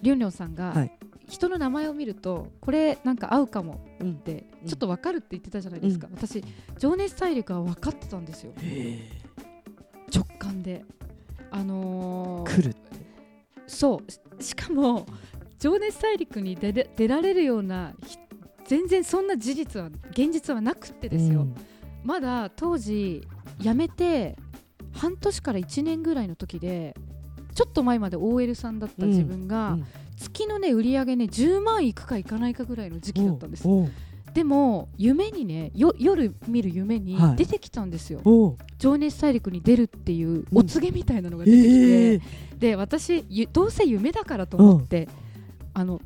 [0.03, 0.93] りょんりょんさんが、はい
[1.29, 6.45] 人の名前を見るとこれなんか合うかもってちょっと分かるって言ってたじゃないですか、うん、私
[6.79, 8.53] 情熱大陸は分かってたんですよ。
[10.15, 10.85] 直感で。
[11.51, 12.77] あのー、来る
[13.67, 14.01] そ
[14.39, 14.43] う。
[14.43, 15.07] しかも
[15.59, 17.95] 情熱大陸に出出られるような
[18.65, 21.55] 全然そんな事実は現実はなくってですよ、うん、
[22.05, 23.27] まだ当時
[23.59, 24.37] 辞めて
[24.93, 26.95] 半年から1年ぐらいの時で
[27.55, 29.81] ちょっと前まで OL さんだった自分が、うん。
[29.81, 29.87] うん
[30.23, 33.69] 月のね売り上げね10万いくかいかないかぐらいの時期だったんです。
[34.33, 45.09] でも夢にね夜見る夢に出てきたんですよ、はい、情熱大陸に出るっていうお告げみたいなのが出てきて、うんえー、で私どうせ夢だからと思って、
[45.75, 46.01] あの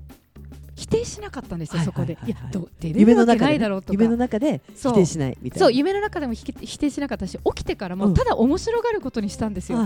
[0.76, 2.30] 否定しなかったんですよ、はいそこで、はい。
[2.30, 3.92] いはいやど出れるわけないだろうとか。
[3.94, 5.66] 夢の中でそう否定しないみたいな。
[5.66, 8.00] そう夢の中でも否定しなかったし起きてからうん。
[8.00, 9.78] もただ面白がることにしたんですよ、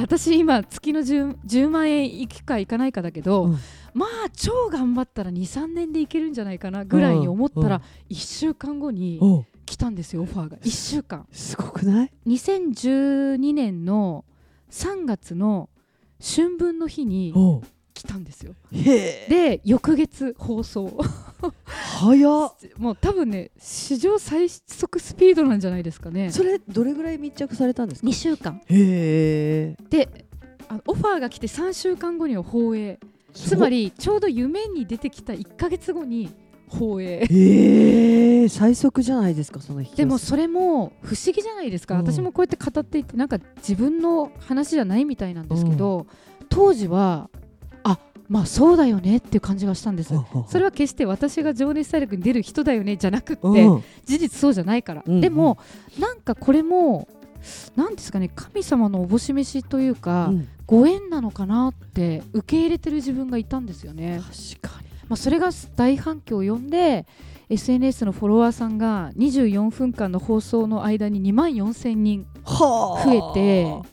[0.00, 3.58] 私今月の 10, 10万円いくかいかないかだけど、うん。
[3.92, 7.68] まあ超頑張ったら23年でいけるんじゃないかなぐらいに思ったうん。
[7.68, 9.20] ら1週間後に
[9.66, 10.56] 来たんですよオファーが。
[10.58, 11.26] 1週間。
[11.30, 14.24] すごくない？2012年の
[14.70, 15.68] 3月の
[16.20, 17.34] 春分の日に
[17.98, 18.54] 来たんですよ。
[18.70, 21.00] で翌月放送。
[21.66, 22.52] 早っ。
[22.76, 26.30] もう多分ね史上最速スピードなんじゃないですかね。
[26.30, 28.60] それどれぐらい密着されたんですか？2週間。
[28.66, 29.76] へえ。
[29.90, 30.26] で
[30.68, 33.00] あのオファーが来て3週間後には放映。
[33.34, 36.32] つまりちょうど夢に出てきた1か月後に
[36.68, 37.26] 放映。
[37.28, 38.48] へえ。
[38.48, 42.00] 最速じゃないですかそのでもそれも不思議じゃないですか、うん。
[42.00, 46.06] 私もこうやって語っていてなんか自分の話じゃないみたいなんですけど、
[46.48, 47.37] 当時はあ
[48.28, 50.12] まあそうだよねっていう感じがしたんです。
[50.48, 55.58] それは決して私が情熱大陸に出る人だよねじゃなくって、うん事実そうじゃないから、うんでも
[55.98, 57.08] なんかこれも
[57.76, 60.48] なんですかね神様のおぼし飯というか、うん。
[60.66, 64.20] ご縁なのかなって受け入れてる自分がいたんですよね。
[64.60, 64.88] 確かに。
[65.08, 67.06] まあ、それが大反響を呼んで
[67.48, 73.88] SNS のフォロワーさんが24分間の放送の間に2万4000人は増えて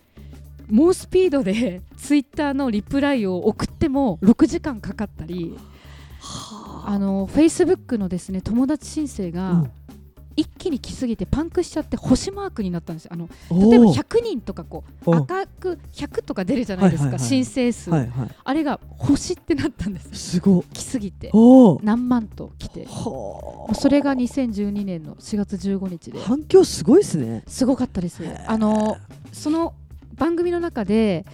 [0.69, 5.57] 猛スピードでツイッターのリプライを送っても6時間かかったり
[6.85, 6.97] あ。
[6.99, 9.65] の Facebook のですね友達申請が
[10.37, 13.11] 一気に来すぎてパンクしちゃって星マークになったんですよ。
[13.13, 18.29] あの例えば100人とかこうお赤く100とか出るじゃないですか、はいはいはい申請数、はいはい。
[18.43, 20.63] あれが星ってなったんですすごい。
[20.73, 21.31] 来すぎて。
[21.83, 22.85] 何万と来て。
[22.85, 26.19] はそれが2012年の4月15日で。
[26.19, 27.43] 反響すごいですね。
[27.47, 28.21] すごかったです。
[28.47, 28.97] あの
[29.31, 29.73] その
[30.15, 31.25] 番組の中で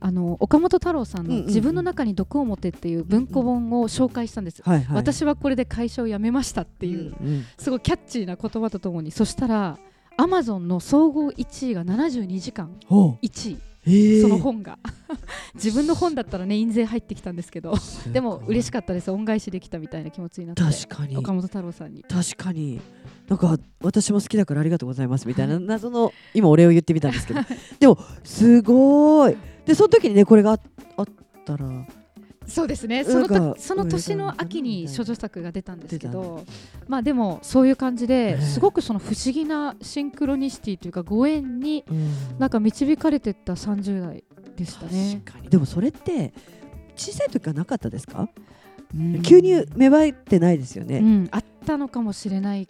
[0.00, 4.96] あの岡本太郎さんのうんうんうん「自分の中に毒を持て」っていう文庫本を紹介したんです、はいはい。
[4.96, 7.44] 私はこれで会社を辞めましたっていう、うんうん。
[7.58, 9.10] すごいキャッチーな言葉とともに。
[9.10, 9.78] そしたら
[10.16, 12.70] アマゾンの総合1位が72時間。
[12.88, 13.18] おう。
[13.22, 14.22] 1位えー。
[14.22, 14.78] その本が。
[15.54, 17.74] 自分の本だったらね印税入ってきたんですけど。
[18.12, 19.10] でも嬉しかったです。
[19.10, 20.62] 恩返しできたみたいな気持ちになって。
[20.62, 21.16] 確かに。
[21.16, 22.04] 岡本太郎さんに。
[22.04, 22.80] 確かに。
[23.28, 27.40] なんか私も好きだからありがとうございますみたいな謎の今お礼を言ってみたんですけど。
[27.80, 29.36] でもすごい。
[29.66, 30.60] でその時にねこれがあ
[30.96, 31.06] あっ
[31.44, 31.86] たら
[32.48, 33.04] そうですね。
[33.04, 36.44] そのその年の秋に処女作が出たんですけ出ど
[36.88, 41.84] まあでもそういう感じでねすごくその不思議なシンクロニシティというかご縁に
[42.38, 44.24] なんか導かれてった30代
[44.56, 45.22] でしたね。
[45.50, 46.32] でもそれって
[46.96, 48.28] 小さい時からなかったですか、
[48.96, 49.22] うん。
[49.22, 52.66] 急に芽生えてないですよね、うん、あったのかもしれない。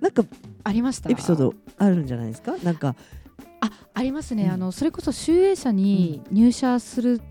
[0.00, 0.24] なんか
[0.64, 1.08] ありました？
[1.08, 2.56] エピソードあるんじゃないですか？
[2.62, 2.96] なんか。
[3.60, 4.50] あありますね、うん。
[4.50, 7.22] あのそれこそ集英社に入社する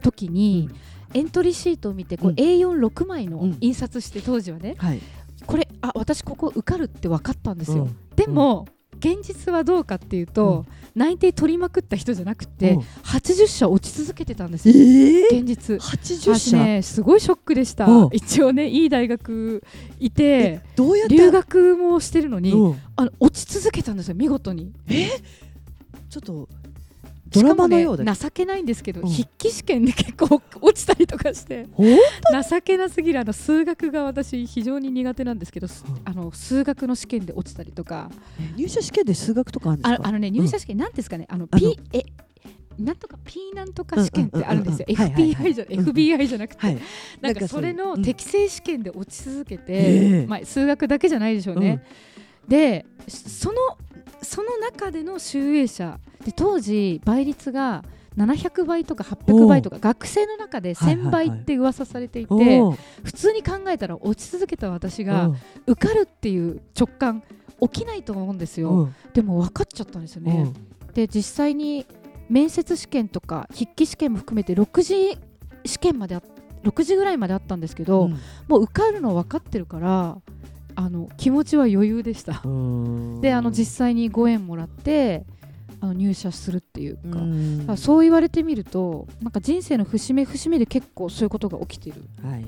[0.00, 0.70] 時に、
[1.14, 2.36] エントリーシートを見てこううん。
[2.36, 3.56] A46 枚のうん。
[3.60, 5.00] 印刷して当時はねはい。
[5.46, 7.96] これあ私ここ受かるって分かったんですよ、うん。
[8.14, 8.66] でも、
[8.98, 12.80] 現実はどうかっていうと、内定取りまくった人じゃなくて、うん。
[13.02, 15.76] 80社落ち続けてたんですえよ、ー、現実。
[15.80, 17.86] 80私社、ねすごいショックでした。
[17.86, 18.08] うん。
[18.12, 19.64] 一応ねいい大学
[19.98, 21.16] いてえどうやって？
[21.16, 22.78] 留学もしてるのに、うん。
[22.94, 24.70] あの落ち続けたんですよ見事に。
[26.08, 26.48] ちょっと
[27.32, 29.08] ドラマのようだしかもね、情けないんですけど、うん。
[29.08, 36.00] 筆記試験で結構落ちたりとかして情けなすぎるあの数学が私非常に苦手なんですけど、すうん。
[36.04, 38.10] あの数学の試験で落ちたりとか。
[38.56, 40.02] 入社試験で数学とかあるんですか？
[40.04, 42.02] ああのね入社試験、なんですかねあの P え
[42.78, 46.78] なんとか P なんとか試験ってあるんですよ、FBI じゃ、うん FBI じゃなくて、はい。
[47.20, 48.02] なんかそれのうん。
[48.02, 50.26] 適正試験で落ち続けて、ええ。
[50.26, 51.84] まあ、数学だけじゃないでしょうね。
[52.48, 53.56] でその
[54.22, 57.84] その中での集英社で当時倍率が
[58.16, 65.36] 700倍とか800倍とか学生の中で1000倍って噂されていて、おー普通に考えたら落ち続けた私がうん。
[65.66, 67.22] 受かるっていう直感
[67.60, 68.94] 起きないと思うんですよ、うん。
[69.14, 70.52] でも分かっちゃったんですよね、
[70.94, 71.86] で実際に
[72.28, 75.18] 面接試験とか筆記試験も含めて6時
[75.64, 76.22] 試験まであ
[76.64, 78.18] 6時ぐらいまであったんですけど、うん。
[78.46, 80.18] もう受かるの分かってるから
[80.74, 83.20] あの気持ちは余裕でした、うん。
[83.20, 85.24] であの実際にご縁もらって
[85.80, 87.76] あの入社するっていうか,、うん。
[87.76, 92.02] そう言われてみるとなんか人生の節目節目で結構そういうことが起きてる。
[92.22, 92.44] はい。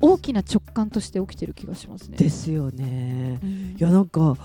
[0.00, 2.16] 大きな直感として起きてる気がしますね。
[2.16, 3.38] ですよね。
[3.42, 3.50] うん。
[3.50, 4.36] いやなんか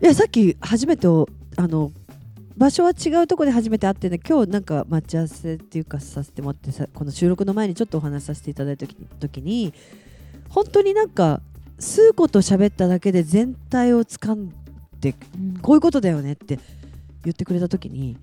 [0.00, 1.92] いやさっき初めておあの
[2.56, 8.86] 場所は違うところで初めて会ってね今日なんか待ち合わせっていうかさせてもらってさこの収録の前にちょっとお話しさせていただいた
[9.20, 9.74] 時に
[10.48, 11.42] 本当になんか
[11.78, 14.50] 数個と喋っただけで全体を掴ん
[15.00, 16.58] でうんこういうことだよねって
[17.24, 18.16] 言ってくれた時に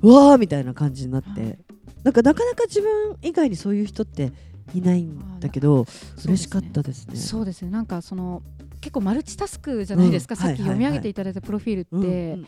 [0.00, 1.58] うわーみたいな感じになって
[2.02, 4.32] なんかなかなか自分以外にそういう人って
[4.74, 5.86] いないんだけど、
[6.24, 7.16] 嬉しかったですね。
[7.16, 8.42] そうですねなんかその
[8.82, 12.46] 結構マルチタスクじゃないですか、うん、さっき読み上げていただいたプロフィールって、はいはいはい、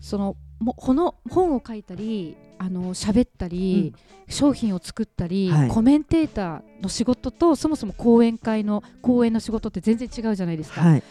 [0.00, 3.92] そのもこの本を書いたりあの喋ったり、
[4.26, 10.80] うん、商品を作ったり、はい、コメンテーターの仕事とそもそも講演会の講演の仕事って全然違うじゃないですか。
[10.80, 11.02] はい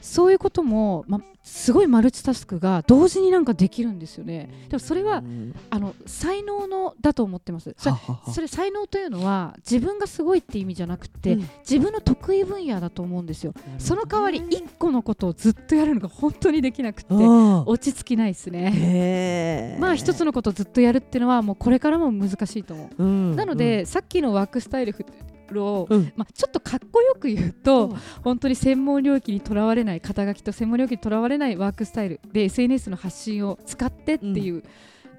[0.00, 4.50] そういうことも、ま、すごいマルチタスクが同時になんかできるんですよね。
[4.68, 5.22] でもそれは、
[5.70, 7.96] あの才能のだと思ってますそれ
[8.32, 13.54] それ才能というのは自分がすごいって意味じゃなくて、うん、自分の得意分野だと思うんですよ。
[13.78, 19.76] その代わり1個のことをずっとやるのが本当にできなくて落ち着きないですね。
[19.80, 23.04] まあ一つのことをずっとやるっていうのはもうこれからも難しいと思う。
[23.04, 24.92] うん、なので、うん、さっきのワークスタイル
[25.54, 34.62] を、うん、まあ、ちょっとかっこよく言うと、うん、本当に専門領域にとらわれない肩書きと専門領域にとらわれないワークスタイルで SNS の発信を使ってっていう、うん、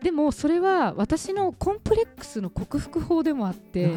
[0.02, 3.88] でもそれは私のコンプレックスの克服法でもあって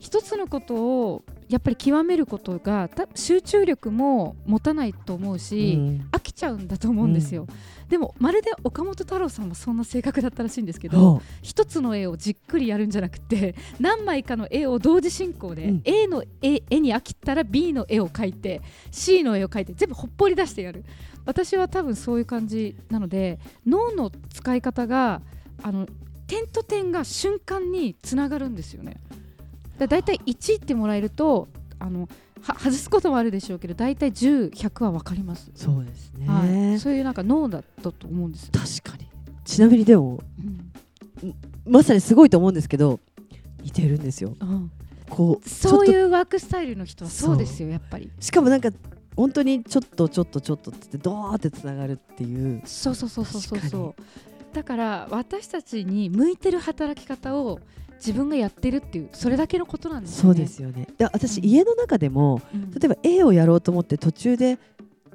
[0.00, 7.46] 一つのことをやっぱり極めることが集中力も持たないと思うし、飽きちゃうんだと思うんですよ。
[7.90, 20.84] でもまるで岡本太郎さんもそんな性格だったらしいんですけど一つの絵をじっくりやるんじゃなくて 何枚かの絵を同時進行で、うん、A の絵絵に飽きたら B の絵を描いて C の絵を描いて全部ほっぽり出してやる。
[21.26, 25.20] 私は多分そういう感じなので脳の使い方が
[25.62, 25.86] あの
[26.26, 28.96] 点と点が瞬間につながるんですよね。
[29.80, 32.08] だだいたい1ってもらえるとあの
[32.42, 35.50] 外すこともあるでしょうけど大体10100は分かります。
[35.54, 38.50] そうですね、はい、そういうなんか脳だったと思うんです、
[38.82, 39.08] 確かに。
[39.44, 40.20] ちなみにでも、
[41.22, 41.34] うん、
[41.66, 43.00] まさにすごいと思うんですけど
[43.62, 44.70] 似てるんですよ、うん、
[45.08, 47.36] こうそういうワークスタイルの人はそう。
[47.36, 48.10] ですよやっぱり。
[48.20, 48.70] しかもなんか
[49.16, 52.62] 本当にちょっとちょっとちょっとってドーってつながるっていう。
[52.64, 54.02] そうそうそうそうそうそう。
[54.54, 57.60] だから私たちに向いてる働き方を
[58.00, 60.34] 自分がやってるっていうそれだけのことなんですよね。
[60.34, 64.58] そうですよねで私、うん、家の中でも、うん、例えば A をやろうと思って途中で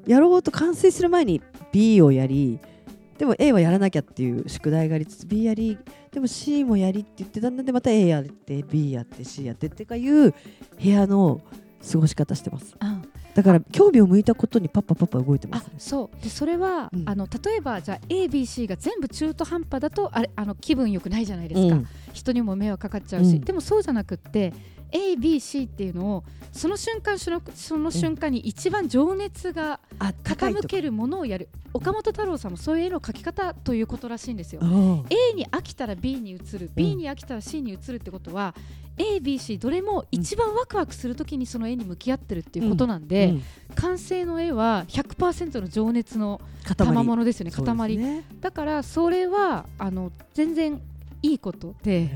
[0.06, 2.60] やろうと完成する前に B をやり
[3.18, 5.78] でも A はやらなきゃっていう宿題がありつつ B やり
[6.12, 10.36] でも C もやりって言ってだんだんでまた A やって B やって C やってってかいう部
[10.82, 11.42] 屋の
[11.92, 12.76] 過ごし方してます。
[12.80, 16.24] うんだから興味を向いたことにパッパパッパ動いてます、ね、そう。
[16.24, 24.54] でそれは、うん、あの例えばじゃあ ABC が全部中途半端だとあれあの気分よくないじゃないですか、うん、人にも迷惑かかっちゃうし、うん、でもそうじゃなくって
[24.92, 29.80] ABC っていうのをその瞬間そのその瞬間に一番情熱が
[30.24, 34.62] 傾けるものをやる、岡本太郎さんもそういう絵の描き方ということらしいんですよ。
[35.10, 36.72] A に飽きたら B に移る。
[36.74, 38.56] B に飽きたら C に移るってことは、
[38.98, 43.36] ABC どれも一番ワクワクするときにその絵に向き合ってるっていうことなんで、うん。
[43.36, 43.44] うん、
[43.76, 46.40] 完成の絵は100%の情熱の
[46.78, 50.82] 賜物ですよね塊、ね、だからそれはあの全然
[51.22, 52.10] いいことで。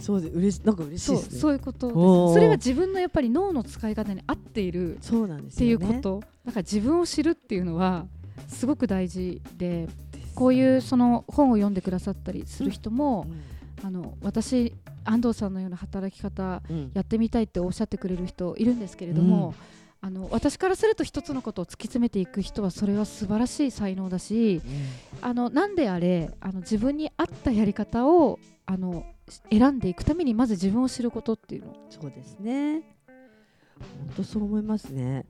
[0.00, 6.22] そうで嬉しなんか嬉しい、ね、そうそういうことそれは自分のやっぱり脳の使い方に合っているそうなんです、っていうこと。
[6.44, 8.06] だから自分を知るっていうのは
[8.48, 9.88] すごく大事で
[10.34, 13.26] こういうその本を読んでくださったりする人も、
[13.80, 16.62] うん、あの私安藤さんのような働き方
[16.94, 19.54] やってみたいっておっしゃってくれる人いるんですけれども、うん、
[20.04, 29.06] あの私からすると一つのことを突き詰めていく人はそれは素晴らしい才能だし、うん、あのなんであれあの自分に合ったやり方をあの
[29.48, 31.76] 選んでいくためにまず自分を知ることっていうの。
[31.88, 32.82] そうですね。
[33.78, 35.24] 本当そう思いますね。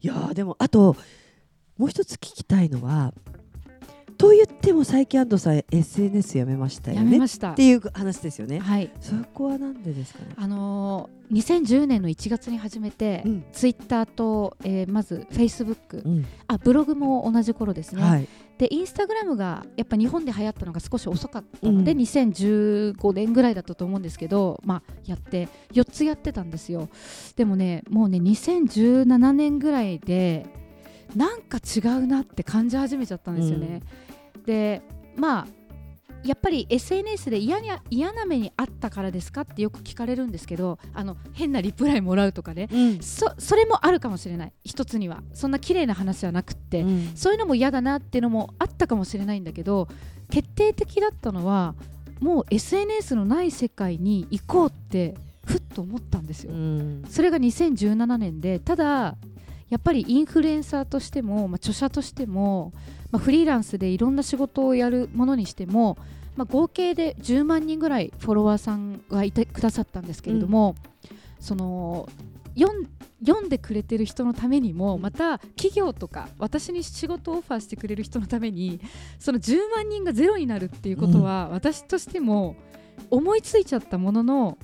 [0.00, 0.96] いやでもあと
[1.76, 3.12] もう一つ聞きたいのは
[4.18, 8.58] と言っても最近安藤さん SNS やめましたよねっていう話ですよね。
[8.58, 8.90] はい。
[9.00, 10.26] そこはなんでですかね？
[10.36, 18.02] あのー、2010年の1月に始めて、うん、ツイッターと、えー、まずフェイスブック、うん、あブログも同じ頃ですね。
[18.02, 26.88] はい、でインスタグラムがやっぱ日本で流行ったのが少し遅かったので、うん、2015年ぐらいだったと思うんですけど、まあ、やって4つやってたんですよ。
[27.36, 30.46] でもねもうね2017年ぐらいで
[31.14, 33.66] なんか違うなって感じ始めちゃったんですよね。
[33.66, 33.82] うん、
[34.46, 34.82] で
[35.16, 35.46] まあ
[36.24, 44.52] やっぱり SNS で嫌に嫌な目にあったからですかってよく聞かれるんですけどあの変なリプライもらうとかね、うん、そそれもあるかもしれない。
[44.64, 45.22] 一つには。
[45.32, 49.88] そんな綺麗な話はなくって、うん、そういうのも嫌だなっていうのもあったかもしれないんだけど
[50.30, 51.74] 決定的だったのは
[52.20, 56.52] もう SNS のない世界に行こうってふっと思ったんですよ。
[56.52, 59.16] うん、それが2017年でただ
[59.68, 62.72] やっぱりインフルエンサーとしても、まあ、著者としても、
[63.10, 65.98] まあ、フリーランスでいろんな仕事をやるものにしても、
[66.36, 72.08] まあ、合計で10万人ぐらいフォロワーさんがいてくださったんですけれども、うん、その
[72.58, 78.80] 読んでくれてる人のためにもまた企業とか私に仕事をオファーしてくれる人のために
[79.18, 82.56] その10万人がゼロになるっていうことは、私としても
[83.10, 84.58] 思いついちゃったものの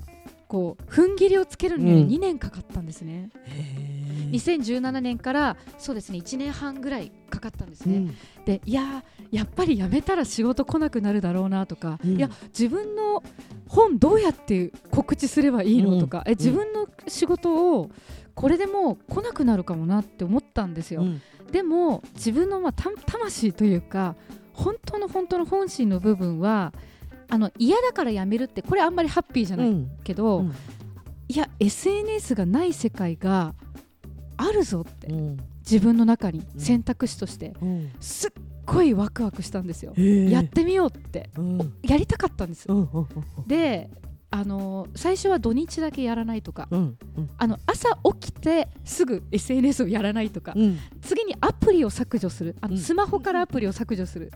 [0.53, 13.23] こう踏ん切りをつけるのに2年かかったんですね、うん、2017年からそうですね1年半ぐらいかかったんですね、うん、でいややっぱりやめたら仕事来なくなるだろうなとか、うん、いや自分の
[13.67, 17.89] 本どうやって告知すればいいのとか、え自分の仕事を
[18.35, 21.03] これでもう来なくなるかもなって思ったんですよ、
[21.51, 24.15] でも自分のまあ魂というか
[24.53, 26.73] 本当の本当の本心の部分は
[27.33, 29.73] あの嫌だからやめるってこれあんまりハッピーじゃない
[30.03, 30.45] けど、うん。
[30.45, 30.53] うん、
[31.27, 33.55] いや SNS がない世界が
[34.37, 37.53] あるぞって、うん、自分の中に選択肢として、
[37.99, 38.31] すっ
[38.67, 39.93] ごいワクワクしたんですよ。
[39.95, 41.31] やってみようって、
[41.81, 42.67] やりたかったんです。
[43.47, 43.89] で
[44.29, 52.55] あの最初は土日だけやらないとか、うんうん、あの朝起きてすぐ SNS をやらないとか、うん、次にアプリを削除する。
[52.59, 54.31] あのスマホからアプリを削除する、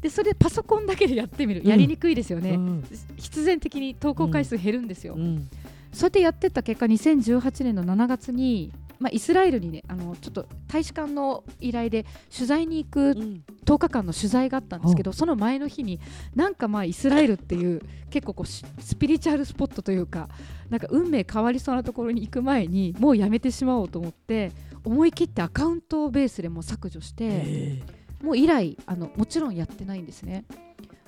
[0.00, 2.84] でそれでパソコンだけでやってみる、やりにくいですよね、うん、
[3.16, 5.48] 必然的に投稿回数減るんですよ、うん、
[5.92, 13.16] そうやってやってた結果2018年の7月に、まあ、イスラエルにねあのちょっと大使館の依頼で取材に行く
[13.64, 16.00] 10日間の取材があったんですけど、その前の日に
[16.34, 18.64] なんかまあイスラエルっていう結構こうス
[18.98, 20.28] ピリチュアルスポットというか
[20.70, 24.52] なんか運命変わりそうなところに行く前にもうやめてしまおうと思って
[24.84, 27.97] 思い切ってアカウントベースでも削除して。
[28.22, 30.44] もう以来あのもちろんやってないんですね。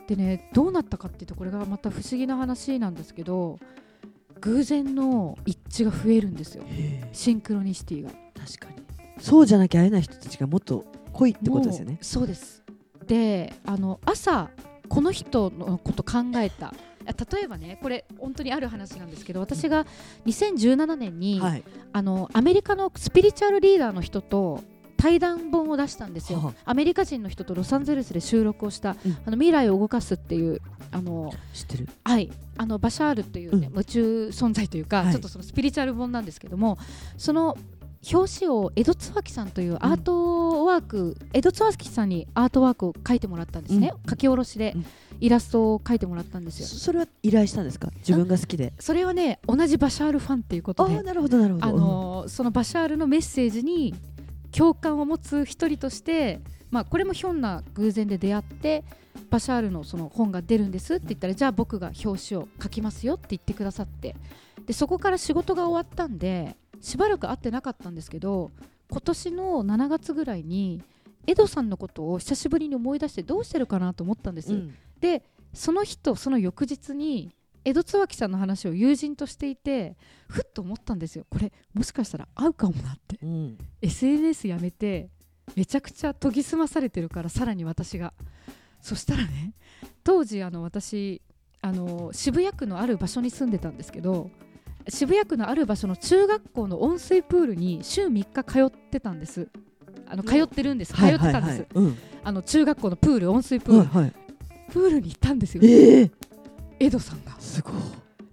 [0.07, 3.59] でねどうなったかっていうとこれがまた不思議な話なんですけど
[4.41, 6.65] 偶然の一致が増えるんですよ。
[7.13, 8.11] シンクロニシティが。
[8.35, 8.81] 確かに。
[9.19, 11.99] そうじゃなきゃ会えない人たちがもっと濃いってことですよね。
[12.01, 12.63] そうです。
[13.07, 14.51] であの朝
[14.89, 16.75] この人のこと考えた。
[17.07, 19.87] 例えばねこれ本当にある話なんですけど私が
[20.27, 24.63] 2017年に、はい、あのアメリカのスピリチュアルリーダーの人と
[25.01, 30.61] 対談本を出したんですよ、はあ、アメリカ人の人とロサンゼルスで収録をした、うん、あの未来を動かすっていう
[30.93, 31.89] あの知ってる？
[32.05, 32.31] はい。
[32.59, 36.79] あのバシャールというね、うん、宇宙存在というか、はい、ちょっとそのスピリチュアル本なんですけども
[37.17, 37.57] その
[38.13, 44.75] 表紙を江戸椿さんというアートワーク、うん、江戸椿さんにアートワークを書いてもらったんですね、うん、書き下ろしで、
[45.21, 46.67] イラストを描いてもらったんですよ。
[46.67, 47.91] それは依頼したんですか？
[47.99, 48.73] 自分が好きで。
[48.79, 50.97] それはね同じバシャールファンっていうことで。
[50.99, 51.67] あなるほどなるほど。
[51.67, 53.95] あのそのバシャールのメッセージに
[54.57, 56.41] 共感を持つ一人として、
[56.71, 58.85] まあ、これもひょんな偶然で出会って
[59.31, 64.15] バシャールのその本が出るんですって言ったらじゃあ僕が表紙を書きますよって言ってくださって
[64.67, 68.51] でそこから仕事が終わったんでしばらく会ってなかったんですけど
[68.91, 70.83] 今年の7月ぐらいに
[71.27, 75.23] エドさんのことを久しぶりに思い出してどうしてるかなと思ったんです、うん、で
[75.53, 77.35] その日とその翌日に
[77.65, 79.97] 江戸椿さんの話を友人としていて
[80.29, 81.27] ふっと思ったんですよ。
[81.31, 85.11] これもしかしたら合うかもなって、うん、SNS やめて
[85.57, 88.13] めちゃくちゃ研ぎ澄まされてるからさらに私が。
[88.81, 89.53] そしたらね
[90.05, 91.21] 当時あの私
[91.61, 94.31] あの渋谷区のある場所に住んでたんですけど
[94.89, 99.49] 渋谷区のある場所の中学校の温水プールに週3日通ってたんです。
[100.07, 101.67] あの通ってるんです、通ってたんです、
[102.25, 104.13] あの中学校のプール温水プール、はいはい、
[104.73, 106.11] プールに行ったんですよ、えー、
[106.81, 107.39] エドさんが。
[107.39, 107.75] すごい。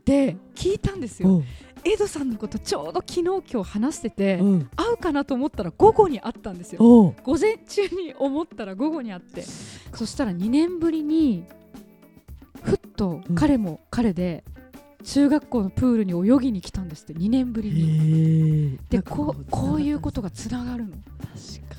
[0.06, 1.44] で聞いたんですよ。
[1.84, 6.80] エドさんのことちょうど昨日今日話してて、うん、会うかなと思ったら午後に会ったんですよ。
[7.24, 9.44] 午前中に思ったら午後に会って。
[9.94, 11.46] そしたら2年ぶりに
[12.64, 14.44] ふっと彼も彼で
[15.04, 18.80] 中学校のプールに泳ぎに来たんですって2年ぶりに。
[18.90, 20.96] でこうこういうことがつながるの。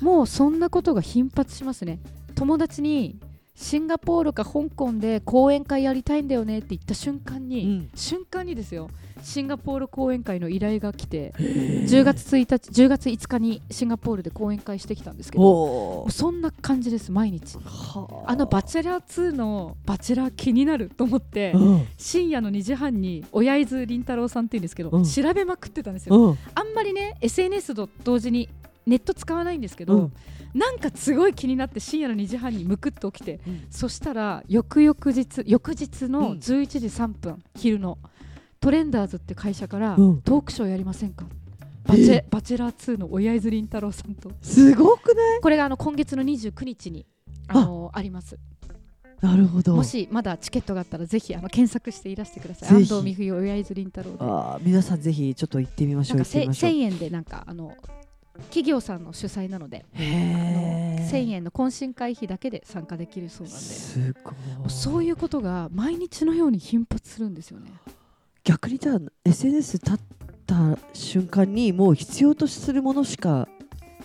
[0.01, 1.99] もうそんなことが頻発しますね。
[2.35, 3.19] 友達に
[3.59, 8.89] シンガポールか香港で講演会やりたいんだよねって言った瞬間に、うん、瞬間にですよ。
[9.21, 17.57] シンガポール講演会の依頼が来て10月1日10月5日にシンガポールで講演会してきたんですけどそんな感じです毎日。
[18.25, 18.33] あ。
[18.37, 28.47] の「バチェラー2」の「バチェラー気になる」と思って、うん、深夜の2時半に親伊豆凛太郎さんっていうんですけど、うん、調べまくってたんですよ、あんまりね SNS と同時に
[28.87, 30.13] ネット使わないんですけど、うん、
[30.53, 37.97] なんかすごい気になって深夜の2時半にむくっと起きて、うん、そしたら翌々日翌日の11時3分、昼の
[38.59, 41.25] トレンダーズって会社から、トークショーやりませんか？
[41.85, 44.31] バチェバチェラー2の親伊豆凛太郎さんと。
[44.41, 45.39] すごくない？
[45.41, 47.05] これがあの今月の29日に
[47.47, 47.61] あ。
[47.65, 48.37] のあります。
[49.21, 49.75] なるほど。
[49.75, 52.69] もしまだチケットがあったらぜひあの検索していらしてください。
[52.69, 54.17] 安藤美冬親伊豆凛太郎で。
[54.21, 56.17] あ皆さんぜひちょっと行ってみましょう。
[56.17, 57.75] なんか1000円でなんかあの
[58.45, 63.59] 企業さんの主催なので1000円の懇親会費だけで参加できるそうなんで。
[63.59, 64.33] すごい。
[64.67, 67.71] そういうことが毎日のように頻発するんですよね。
[68.43, 69.99] 逆にじゃあ SNS 立っ
[70.45, 73.47] た瞬間にもう必要とするものしか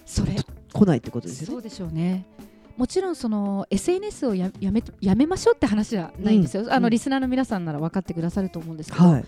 [0.04, 0.36] それ。
[0.72, 1.52] 来ないってことですよね？
[1.52, 2.26] そうでしょうね。
[2.76, 9.24] もちろんその SNS をやめやめましょうって話じゃないんですよ、うん、あのリスナーの皆さんなら分かってくださると思うんですけど、はい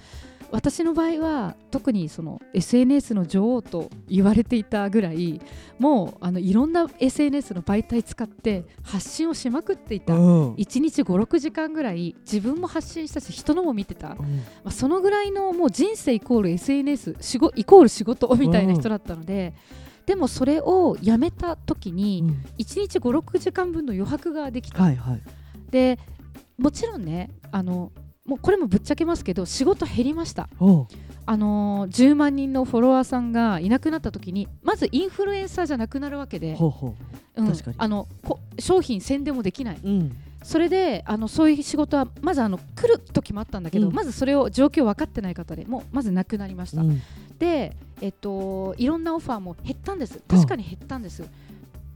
[0.51, 5.41] 私の場合は特にその SNS の女王と言われていたぐらい
[5.79, 19.55] もうあのいろんな SNS の媒体使って発信をしまくっていた、うん、1日56時間ぐらい自分も発信したし人のも見てた、うん、まあ、そのぐらいのもう人生イコール SNS 仕イコール仕事みたいな人だったので。
[19.99, 22.25] うん、でもそれをやめた時に
[22.59, 25.23] 1日56時間分の余白ができた、はいはい、
[25.71, 25.99] で
[26.59, 27.93] もちろんねあの
[28.27, 30.49] もうこれもぶっちゃけますけど仕事減りました。
[31.29, 38.07] あのー、10万人のフォロワーさんがいなくなった時にまずインフルエンサーじゃなくなるわけであの
[38.61, 47.03] 商品宣伝もできない、うん、それであのそういう仕事はまずあの来る時もあったんだけど、うん、まずそれを状況分かってない方でもうまずなくなりました、うん、
[47.41, 50.23] で、えっと、いろんなオファーも減ったんです。
[50.29, 51.25] 確かに減ったんです、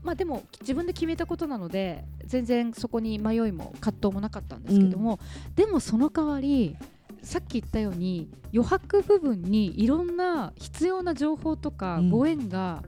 [0.03, 6.75] まあ、でも自分で決めたことなので全然そこに迷いも葛藤もなかったんですけども、うん、でもその代わり
[7.21, 12.83] さっき言ったように余白部分にいろんな必要な情報とかご縁が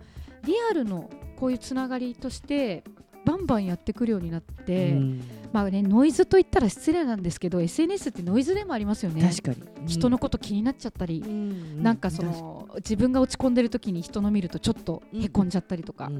[0.45, 1.09] リアルの
[1.39, 2.83] こういうつながりとして
[3.25, 5.21] バンバンやってくるようになって、うん、
[5.53, 9.21] まあね、ノイズと言ったら失礼なんですけど SNS ってノイズでもありますよね。
[9.21, 16.11] 確かに、うん、人のこと気になっちゃったり、うん、なんかその自分が落ち込んでる時に人の見るとちょっとへこんじゃったりとか、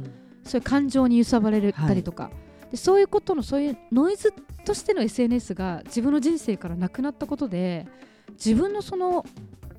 [0.44, 2.30] そういう感情に揺さばれたりとか、は
[2.68, 4.34] い、でそういうことのそういうノイズ
[4.66, 7.88] としての SNS が自分の人生からなくなったことで
[8.32, 9.26] 自分のその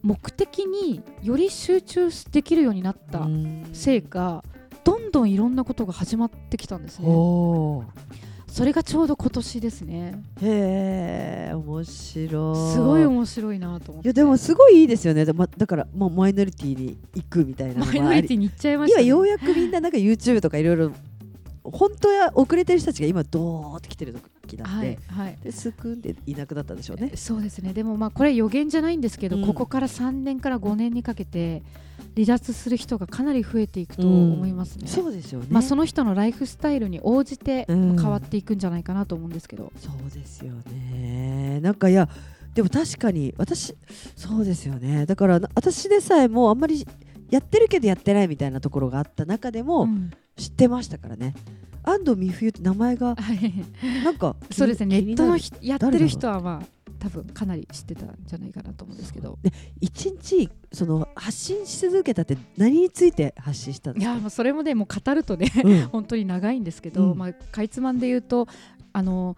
[0.02, 3.26] 目的により集中できるようになった
[3.72, 4.44] せいか
[4.84, 7.08] どんどんいろんなことが始まってきたんですね。
[8.54, 10.22] それがちょうど今年ですね。
[10.40, 12.72] へえ、面白い。
[12.72, 14.06] すごい面白いなと思って。
[14.06, 15.24] いやでもすごいいいですよね。
[15.32, 20.92] まだからもうマイノリティに行くみたいなマイノリティに行っちゃいました、ね、今ようやくみんななんか YouTube とかいろいろ
[21.64, 27.10] 本当や遅れてる人たちが今ドーって来てる時なんで、はいはい、ですくんでいなくなったんでしょうね。
[27.16, 27.72] そうですね。
[27.72, 31.64] でもまあこれ予言じゃないんですけど、うん、ここから3年から5年にかけて。
[32.14, 34.82] 離脱する人がかなり増えていくと思いますね。
[34.82, 35.46] うん、そうですよね。
[35.50, 39.64] まあその人のライフスタイルに応じて変わっていくんじゃないかなと思うんですけど。
[39.64, 41.60] うん、そうですよね。
[41.60, 42.08] なんかいや
[42.54, 43.74] でも確かに私
[44.16, 45.06] そうですよね。
[45.06, 46.86] だから私でさえもあんまり
[47.30, 49.88] やってるけどやってないみたいなところがあった中でも
[50.36, 51.34] 知ってましたからね。
[51.82, 53.16] 安藤美冬って名前が
[54.04, 59.38] なんかそうですねネットのやってる人はまあ多分かなり知ってたんじゃないかなと思うんですけど。
[59.80, 64.12] 一日その発信し続けたって何について発信したんですか？
[64.12, 68.48] いやもうそれもねもう語るとね、うん、 本当に長いんですけど、うん、まあ、かいつまんで言うと
[68.94, 69.36] あの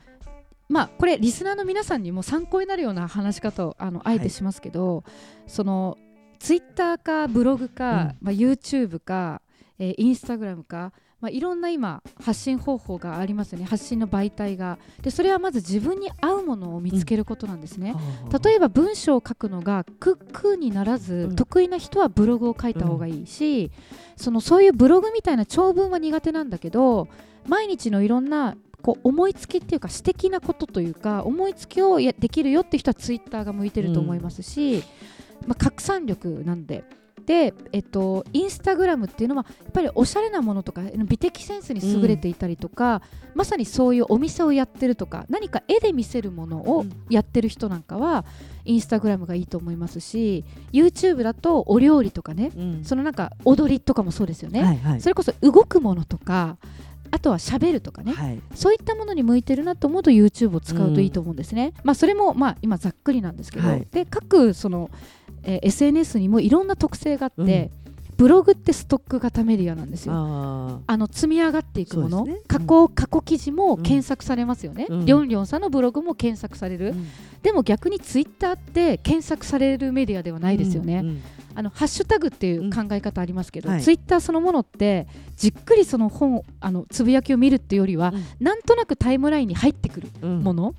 [0.68, 5.04] まあこれリスナーの皆さんにも参考になるような話し方をあのあえてしますけど、はい、
[5.48, 5.98] その
[6.38, 9.42] ツイッターかブログか、うん、まあ、YouTube か、
[9.80, 13.64] えー、インスタグラムかまあ、いろんな今発信方法がありますよね。
[13.64, 14.78] 発信の媒体が。
[15.02, 17.94] でそれはまず自分に合うものを見つけることなんですね、
[18.24, 23.70] うん、例えば文章を書くのがクックにならず、うん、得意な人はブログを書いた方がいいし、うん、
[24.16, 27.08] そのそういうブログみたいな長文は苦手なんだけど
[27.48, 34.84] 毎日のいろんなこう思いつきっていうか私的なことというか思いつきをやできるよって人はツイッターが向いてると思いますし、
[35.46, 36.84] まあ、拡散力なんで
[37.26, 43.00] で、えっと、インスタグラムっていうのはやっぱりおしゃれなものとか美的センスに優れていたりとか、うん、
[43.34, 48.24] まさにそういうお店をやってるとか何か絵で見せるものをやってる人なんかは、
[48.64, 56.58] うん、インスタグラムがいいと思いますし YouTube だとお料理とかね、うん、そのなんか踊りとかもそうですよね、はいはい、それこそ動くものとか
[57.10, 61.72] あとはしゃべるとかね、はい、そういったものに向いてるなと思うと YouTube を使うといいと思うんですね。
[61.84, 64.90] まあ、それもまあ今ざっくりなんですけど、はい、で各その
[65.46, 70.14] えー、SNS にもいろんな特性があって、うん、ブログってストック型メディアなんですよ。
[70.14, 77.08] あの積み上がっていくもの、ね、過去過去記事も検索されますよね、うん、りょんりょんさんのブログも検索される、うん、
[77.42, 81.04] でも逆にツイッターって検索されるメディアではないですよね。
[81.54, 90.74] あのハッシュタグっていう考え方ありますけど、はい、ツイッターそのものってじっくりその本あのつぶやきを見るっていうよりは、うん、なんとなくタイムラインに入ってくるもの、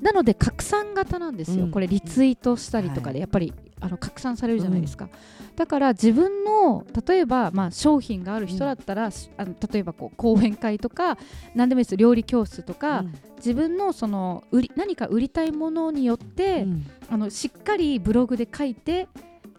[0.00, 3.52] なので拡散型なんですよ、これリツイートしたりとかでやっぱり
[3.82, 5.10] あの拡散されるじゃないですか、うん、
[5.56, 11.18] だから自分の例えば、まあ、商品がある人だったら、うん、あの例えばこう講演会とか
[11.54, 11.96] 何でもいいです。
[11.96, 16.66] 料理教室とか、うん、自分のその売り何か売りたいものによって、
[17.10, 19.08] あのしっかりブログで書いて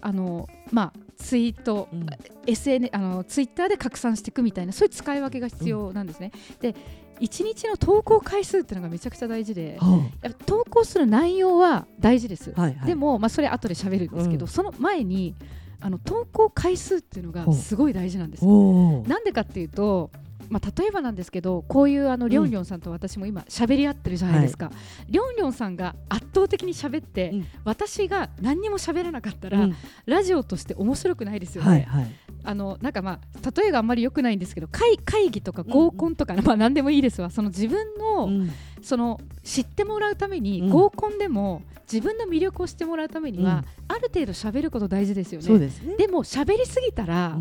[0.01, 2.05] あのまあツイート、うん、
[2.45, 6.32] SN あのツイッターで拡散していくみたいなそういう使い分けが必要なんですね。
[6.59, 6.76] で
[7.24, 15.34] 1日の投稿回数っていうのがめちゃくちゃ大事で、はあ、投稿する内容は大事です、はいはい、でも、まあ、それ後で喋るんですけど、うん、その前に
[15.80, 18.45] あの投稿回数っていうのがすごい大事なんです。
[18.45, 20.11] なんでかっていうと
[20.49, 24.71] まあ、例えばなんですけどこういうあのりょんりょんさんと私も今喋り合ってるじゃないですか、
[25.09, 31.69] りょんりょんさんが圧倒的に喋って、うん、私が何にも喋らなかったら、うん、ラジオとして面白くないですよね。
[31.69, 32.11] はいはい、
[32.44, 37.30] あのなんかまあ例えがあんまり良くないんですけど会会議とか合コンとか、うん、まあ何でもいいですわ。
[37.30, 38.48] その自分の、
[38.82, 45.60] その知ってもらうために、合コンでも自分の魅力を知ってもらうためには、ある程度喋ること大事ですよね。
[45.60, 45.96] でね。
[45.98, 47.38] でも喋りすぎたら、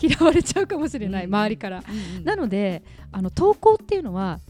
[0.00, 1.82] 嫌われちゃうかもしれない、周りから、
[2.24, 2.82] なので
[3.12, 4.40] あの投稿っていうのは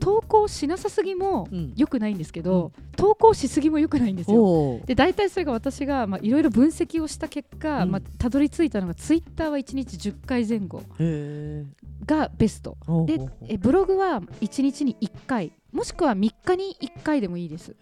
[0.00, 4.80] 投稿しなさすぎも良くないんですけど、うん、投稿しすぎも良くないんですよ。
[4.86, 10.82] で大体それが私がいろいろ分析をした結果、うん、まあ、たどり着いたのがツイッターは1日10回前後
[12.06, 12.76] がベスト。
[13.06, 17.74] でえブログは1日に1回もしくは3日に1回でもいいです。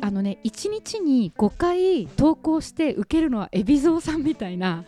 [0.00, 4.84] あのね1日に5回投稿して受けるのは海老蔵さんみたいな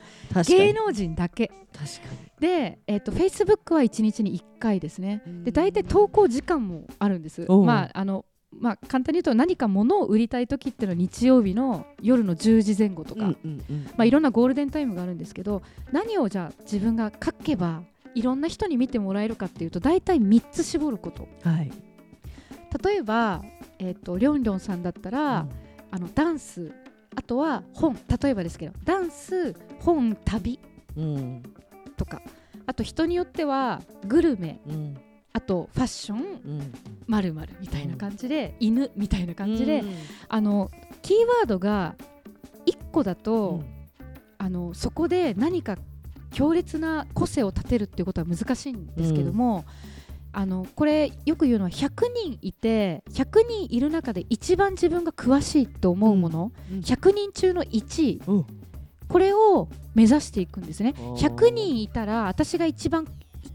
[0.47, 1.49] 芸能人だけ。
[1.73, 5.23] 確かにで、えーと、と Facebook は1日に1回ですね。
[5.45, 7.47] で大体投稿時間もあるんです。
[7.51, 8.25] まああの
[8.59, 13.35] まあ、簡単に言うと何か物を売りたい時っていうのは日曜日の夜の10時前後とか、ま
[13.99, 15.63] あ、いろんなゴールデンタイムがあるんですけど
[15.93, 17.83] 何をじゃあ自分が書けば
[18.15, 21.71] いろんな人に見てもらえるかっていうと大体3つ絞ること、はい、
[22.83, 23.43] 例えば、
[23.79, 25.51] えーと、りょんりょんさんだったら、うん、
[25.91, 26.73] あのダンス。
[27.15, 27.99] あとは本。
[28.21, 30.61] 例えばですけどダンス本旅、
[30.97, 31.43] うん、
[31.97, 32.23] とか。
[32.67, 34.97] あと人によってはグルメ、うん、
[35.33, 36.73] あとファッション。
[37.07, 39.85] まる、うん、みたいな感じで、犬みたいな感じで、
[40.29, 40.71] あの
[41.03, 41.95] キーワードが
[42.67, 43.63] 1個だと、
[44.39, 45.79] あのそこで何か
[46.33, 49.65] 強烈な個性を立てるっていうことは難しいんですけども、
[50.33, 58.47] あのこれよく言うのは100人いて100人いる中で一番自分が詳しいと思うもの、うん、100人中の1位、うん、
[59.09, 60.95] これを目指していくんですね。
[60.97, 63.07] 100人いたら私が一番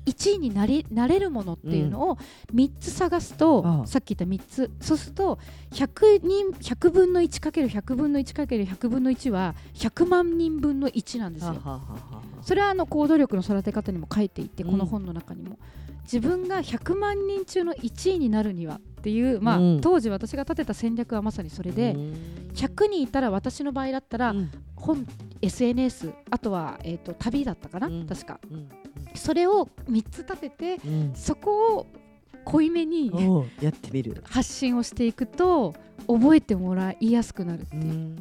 [0.05, 2.17] 1位になりなれるものっていうのを
[2.53, 4.71] 3つ探すと、うん、さっき言った3つ。
[4.79, 5.39] そうすると
[5.71, 11.81] 100人100分の 1×100 分の 1×100 分の1は100万人分の1なんですよ。
[12.41, 15.57] それはあの行動力の育て方にも書いていてこの本の中にも。
[16.03, 25.07] 自分が100万人中の1位になるにはっていう、まあ、うん、当時私が立てた戦略はまさにそれで、うん、100人いたら私の場合だったら、うん、本
[25.41, 28.39] SNS あとは、えーと、旅だったかな、確か、
[29.15, 30.79] それを3つ立てて、
[31.15, 31.87] そこを
[32.45, 33.11] 濃いめに
[33.59, 34.23] やってみる。
[34.25, 35.73] 発信をしていくと
[36.07, 38.15] 覚えてもらいやすくなるっていう。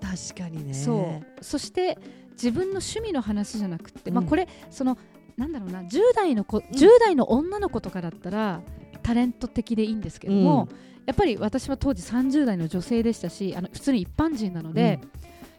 [0.00, 0.74] 確かにね。
[0.74, 1.44] そう。
[1.44, 1.98] そして
[2.32, 4.98] 自分の趣味の話じゃなくて、まあ、これその
[5.36, 8.60] なんだろうな10代の子、うん、10代の女の子とかだったら
[9.04, 10.76] タレント的でいいんですけども、うん、
[11.06, 15.10] やっぱり私は当時30代の女性でしたしあの普通に一般人なので、うん、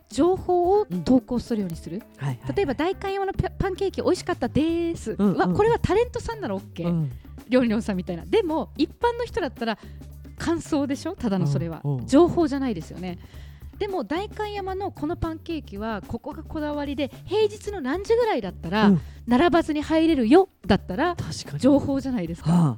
[0.09, 7.11] 情報を投稿するようにする、はいはい、例えば代官山のパンケーキ美味しかったです、うんうん、これはタレントさんなら OK、うん、
[7.47, 8.25] 料理のさんみたいな。
[8.25, 9.77] でも一般の人だったら
[10.37, 11.15] 感想でしょ？
[11.15, 13.19] ただのそれは、情報じゃないですよね。
[13.77, 18.91] でも代官山のこのパンケーキはここがこだわりで平日の何時ぐらいだったら、
[19.27, 21.15] 並ばずに入れるよだったら
[21.57, 22.51] 情報じゃないですか。
[22.51, 22.77] はあ、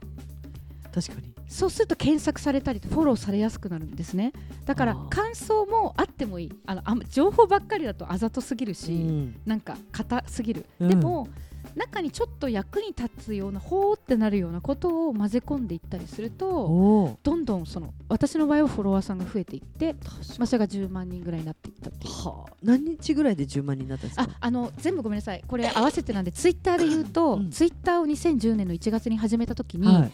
[0.99, 1.31] 確かに。
[1.47, 4.33] そうすると検索されたりフォローされやすくなるんですね。
[4.65, 6.51] だから感想もあってもいい。
[6.65, 11.27] あのあ情報ばっかりだとあざとすぎるし、うん、なんか硬すぎる、うん、でも
[11.75, 19.93] 中にちょっと役に立つようなほーってなるようなことを混ぜ込んでいったりするとどんどんその私の場合はフォロワーさんが増えていって、
[20.37, 24.23] まあ、それが10万人ぐらいになっていったっていう、はあ、何日ぐらいで10万人になったんですか？
[24.23, 25.43] ああの全部ごめんなさい。
[25.47, 30.11] これ合わせてなんでツイッターで言うと、うん、ツイッターを2010年の1月に始めた時に、はい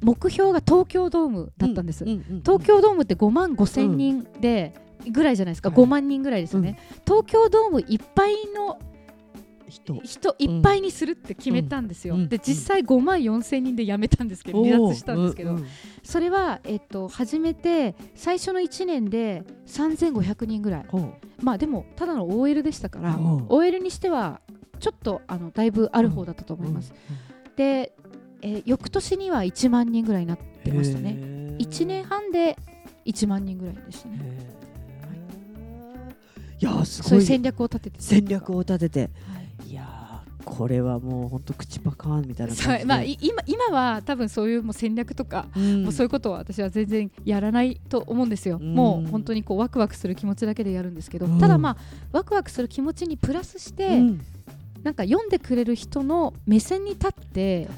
[0.00, 4.74] 目標が東京ドームだったんです、東京ドームって5万5千人で、
[5.10, 8.78] ぐらいじゃないですか、5万人ぐらいですよね、東京ドームいっぱいの
[9.68, 10.00] 人。
[10.02, 15.58] 人いっぱいにするって決めたんですよ、うん、で実際5万4千人で辞めたんですけど離脱したんですけど、
[16.02, 20.86] それは、えっと、始めて最初の1年で3500人ぐらい。
[21.42, 23.18] まあでもただの OL でしたから
[23.48, 24.40] OL にしては
[24.80, 26.92] ちょっとあのだいぶある方だったと思います、
[27.56, 27.92] で、
[28.42, 31.10] えー、翌年には1万人ぐらいになってましたね。
[31.58, 32.56] 1年半で
[33.04, 34.18] 1万人ぐらいでしたね。
[36.60, 36.64] い。
[36.64, 37.10] やすごい。
[37.10, 39.06] そういう戦略を立てて戦略を立てて、は
[39.66, 39.70] い。
[39.70, 39.98] いや
[40.44, 51.76] これはもう本当口パカーンみたいな感じまあ、今今は多分そういうもう戦略とか、うん、もうそういうことは私は全然やらないと思うんですよ、うん、もう本当にこうワクワクする気持ちだけでやるんですけど、うん、ただまあ
[52.12, 54.00] ワクワクする気持ちにプラスして、
[54.82, 57.68] なんか読んでくれる人の目線に立って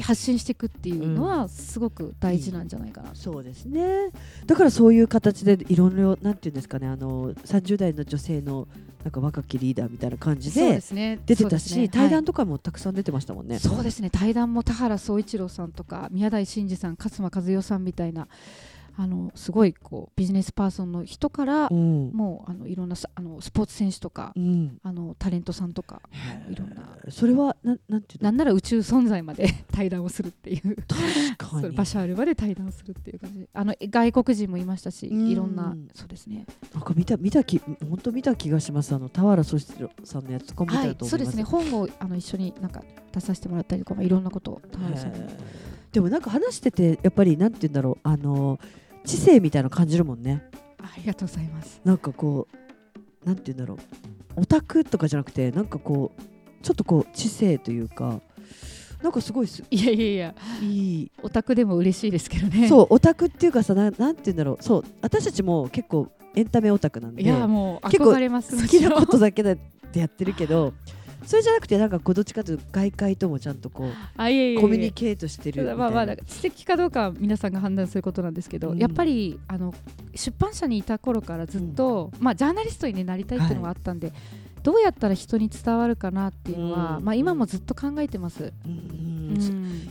[0.00, 4.10] 発信していくっていうのはすごく大事なんじゃないかな、そうですね。
[4.46, 6.86] だからそういう形でいろいろなんていうんですかね。
[6.86, 8.68] あの30代の女性の
[9.04, 10.82] なんか若きリーダーみたいな感じで
[11.24, 13.58] 出てたし、ねね、対談とかもたくさん出てましたもんね。
[13.58, 14.10] そうですね。
[14.10, 18.28] 対談も田原総一郎さんとか宮台真司さん勝間和代さんみたいな
[18.96, 26.02] あのすごいこうビジネスパーソンの人から、うん、もうあのいろんなあのスポーツ選手とか、うん、あのタレントさんとか
[26.50, 26.96] いろんな。
[27.08, 30.76] それはななんていうなんなら宇宙存在まで 対談をするっていう。
[31.38, 31.74] 確かに。
[31.74, 33.48] 場所あるまで対談するっていう感じ。
[33.52, 36.46] あの外国人もいましたし、いろんなそうですね。
[36.74, 38.94] なんか見た見た気本当見た気がします。
[38.94, 41.42] あの田原総一郎さんのやつとか見たと思います、はい、そうですね。
[41.42, 42.82] 本をあの一緒になんか
[43.12, 45.12] 出させてもらったりとかいろんなことを田原さん
[45.92, 48.58] でもなんか話しててやっぱりなんて言うんだろうあの
[49.04, 50.44] 知性みたいな感じるもんね。
[50.78, 51.80] ありがとうございます。
[51.84, 52.46] なんかこ
[53.24, 53.78] うなんて言うんだろう。
[54.36, 56.22] オタクとかじゃなくてなんかこう
[56.62, 58.20] ちょっとこう知性というか
[59.02, 60.34] なんかすごいすいやいやいや。
[60.62, 60.66] い
[61.02, 61.10] い。
[61.22, 62.68] オタクでも嬉しいですけどね。
[62.68, 64.62] そうオタクっていうかさななんて言うんだろう。
[64.62, 69.58] そう私たちも結構エンタメオタクなんでいやもう憧れます好きなことだけで
[69.94, 70.74] やってるけど
[71.30, 79.72] それじゃなくてなんかこうどっちかというと外界ともちゃんとこうあいえいえコミュニケートしてるまあまあ知的かどうかは皆さんが判断することなんですけど、うん、やっぱりあの
[80.12, 84.16] 出版社にいた頃からずっと、うん、まあジャーナリストに、ね、なりたいっていうのがあったんで、はい、
[84.64, 88.52] どうやったら人に伝わるかなっていうのは、うん、まあ今もずっと考えてます。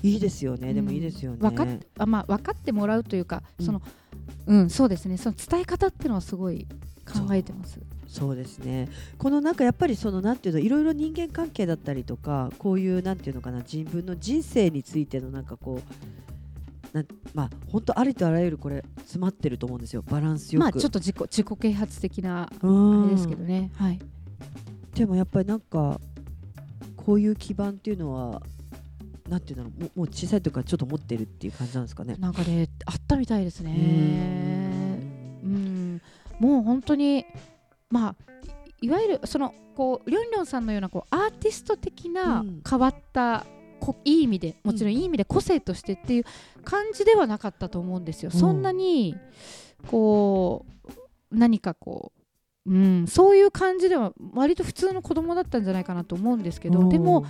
[0.03, 1.37] いいですよね、でもいいですよね。
[1.39, 1.67] 分かっ
[1.99, 3.81] あまあ分かってもらうというか、その
[4.45, 6.67] うんそうですねその伝え方っていうのはすごい
[7.05, 7.79] 考えてます。
[8.09, 8.89] そうですね。
[9.19, 15.79] このなんかやっぱりそのなんていうのいろいろ人間関係だったりとかこういうなんていうのかな自分の人生についてのなんかこ
[16.93, 17.03] うな
[17.35, 20.01] まあ本当ありとあらゆるこれ詰まってると思うんですよ。
[20.01, 20.63] バランスよく。
[20.63, 23.69] まあちょっと自己自己啓発的なあれですけどね。
[23.75, 23.99] はい。
[24.95, 26.01] でもやっぱりなんか
[26.97, 28.41] こういう基盤っていうのは
[29.29, 32.15] なんていうのももう小さい時からちょっと持ってるっていう感じなんですかね。
[32.17, 33.71] なんかねあったみたいですね。
[35.43, 36.01] うん。
[36.39, 37.25] もう本当に
[37.89, 38.15] まあ
[38.81, 43.45] いわゆるそのこうりょんりょんさんのようなこうアーティスト的な変わった、
[43.79, 46.25] こいい意味でもちろんいい意味で個性としてっていう
[46.63, 48.31] 感じではなかったと思うんですよ。
[48.33, 49.15] うん、そんなに
[49.87, 50.91] こう
[51.31, 52.11] 何かこ
[52.65, 57.25] う、うん、そういう感じでは割と普通の子供だったんじゃないかなと思うんですけど、でも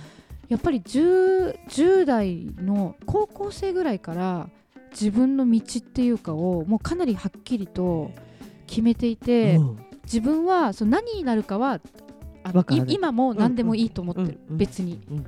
[0.48, 4.50] やっぱり 10, 10代の高校生ぐらいから
[4.90, 8.10] 自分の道っていうかをもうかなりはっきりと
[8.66, 9.56] 決めていて。
[9.56, 11.80] うん自分はその何になるかは
[12.88, 15.26] 今も何でもいいと思ってる、別に、うん、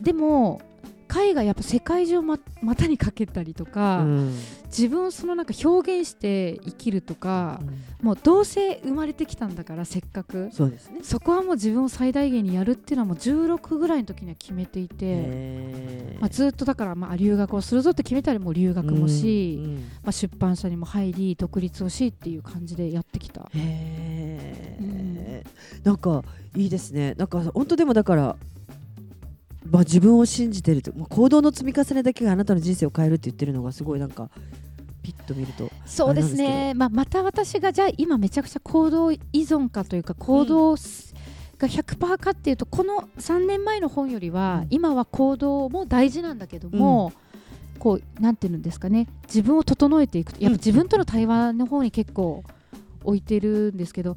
[0.00, 0.60] でも
[1.08, 7.60] 絵画やっぱ世界中をま股にかけたりとか、うん、自分をそのなんか表現して生きるとか、
[8.00, 23.48] うん、もうどうせ生まれてきたんだからせっかくそうです、ね、そこはもう自分を最大限にやるっていうのはもう16ぐらいの時には決めていて、まあ、ずっとだからまあ留学をするぞって決めたらもう留学もし、うん、まあ、出版社にも入り独立をしっていう感じでやってきた。
[23.54, 25.44] へ
[25.84, 26.22] なんか
[26.56, 27.14] いいですね。
[27.16, 28.36] なんか本当でもだから
[29.70, 34.30] まあ、自分を信じてると行動の積み重ねだけがあなたの人生を変えるって言ってるのがすごいなんか
[35.02, 36.74] ピッと見るとそうですね。
[36.74, 40.76] まあ、また私がじゃあ今めちゃくちゃ行動依存かというか行動、
[41.58, 47.12] が100%かっていうとこの3年前の本よりは、今は行動も大事なんだけども、
[47.74, 49.08] うん、こうなんていうんですかね。
[49.26, 52.44] 自分を整えていくやっぱ自分との対話の方に結構
[53.04, 54.16] 置いてるんですけど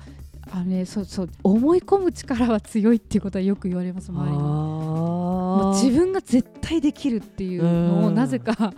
[0.54, 4.44] あのねそうそう思い込む力は強いっていうことはよく言われます周りに。
[4.44, 8.74] もう自分が絶対できるっていうのをなぜか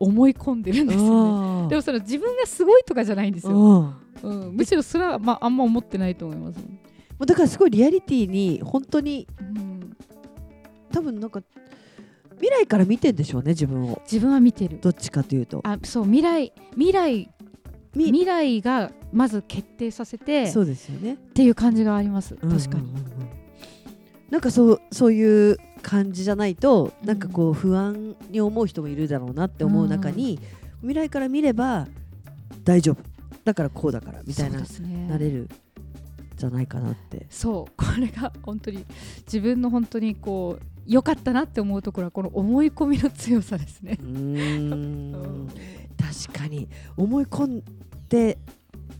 [0.00, 1.68] 思い込んでるんですよね。
[1.68, 3.94] でもそれ自分がすごいとかじゃないんですよ。
[4.22, 6.58] うん、むしろそれは、まあ、あんま思ってないと思います。
[6.58, 6.64] も
[7.20, 9.96] うだからすごいリアリティに本当に、うん、
[10.92, 11.40] 多分なんか
[12.36, 14.02] 未来から見てんでしょうね自分を。
[14.04, 14.78] 自分は見てる。
[14.80, 15.60] どっちかというと。
[15.62, 17.30] あそう未来未来
[17.94, 21.14] 未来がまず決定させてそうですよね。
[21.14, 22.36] っていう感じがあります。
[22.36, 23.04] 確かに、うんうんうん、
[24.30, 30.38] なんかそうそういう感じじゃないとなんかこう不安に思う人もいるだろうなって思う中に、
[30.80, 31.86] 未来から見れば
[32.64, 33.02] 大丈夫。
[33.44, 34.66] だからこうだからみたいな、ね、
[35.08, 35.48] なれる
[36.36, 37.26] じゃないかなって。
[37.28, 37.72] そう。
[37.76, 38.84] これが本当に
[39.26, 43.98] 自分の本当にこう良かったなって思うところはこの思い込みの強さですね。
[44.00, 45.48] うん。
[46.26, 46.68] 確かに。
[46.96, 47.62] 思い込ん
[48.12, 48.36] で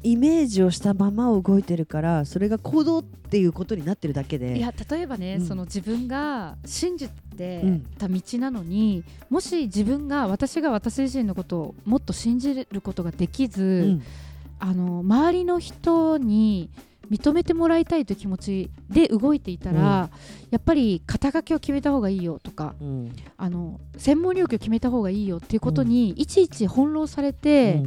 [0.02, 4.56] イメージをしたまま動いてるからそれが行動っていうことになってるだけで。
[4.56, 7.62] いや例えばね、うん、その自分が信じて
[7.98, 14.02] た道なのに、うん、もし自分が私が私自身のことをもっと信じることができず、うん、
[14.58, 16.70] あの周りの人に
[17.10, 20.08] 認めてもらいたいという気持ちで動いていたら、
[20.50, 22.74] やっぱり肩書きを決めた方がいいよとか、
[23.36, 27.82] あの専門領域を決めた方がいいよっていうことに、いちいち翻弄されて。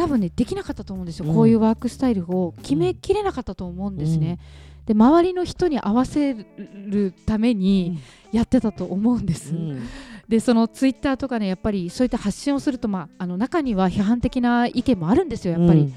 [0.00, 4.38] 多分ねできなかったと思うんですよ、うん、こういうワークスタイルを決めきれなかったと思うんですね。
[4.80, 7.98] うん、で周りの人に合わせるために
[8.32, 9.52] やってたと思うんです。
[9.52, 9.82] うん、
[10.26, 15.92] でそのツイッターとかねやっぱりそういった発信をすると、まあ、あの中には批判的な意見もあるんですよやっぱり。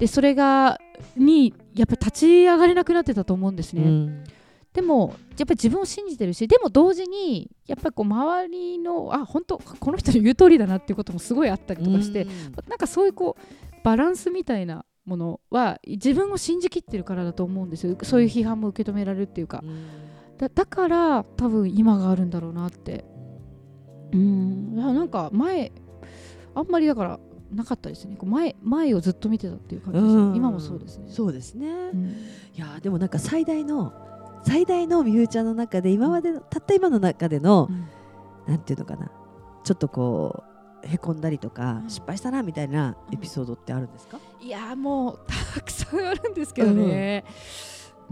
[0.00, 0.80] でそれが
[1.16, 4.24] にやっぱり立ち上がれなくなってたと思うんですね。
[4.74, 12.30] でもやっぱり自分を信じてるしでも同時にやっぱりこう周りのあ本当この人の言う通りだなっていうこともすごいあったりとかして、うん、
[12.68, 17.96] なんかそういうこうバランスみたいなものは自分を信じきってるからだと思うんですよ。
[18.02, 19.86] そういう批判も受け止められるっていうか、うん、
[20.38, 23.04] だだから多分今があるんだろうなって。
[24.12, 24.74] うん。
[24.74, 25.72] なんか前
[26.54, 27.20] あんまりだから
[27.52, 28.16] なかったですね。
[28.20, 31.06] 前前をずっと見てたっていう感じです、今もそうですね。
[31.08, 32.14] そうですね、うん、い
[32.56, 33.92] やでもなんか最大の
[34.44, 37.88] 最大の美羽ちゃんの中で今までのたった今の中での、うん、
[38.46, 39.10] なんていうのかな。
[39.64, 40.44] ちょっとこ
[40.84, 45.18] うへこんだりとか、うん、失敗したなみたいなエピソードってあるんですか、いやもう
[45.54, 47.32] たくさんあるんですけどね、うん、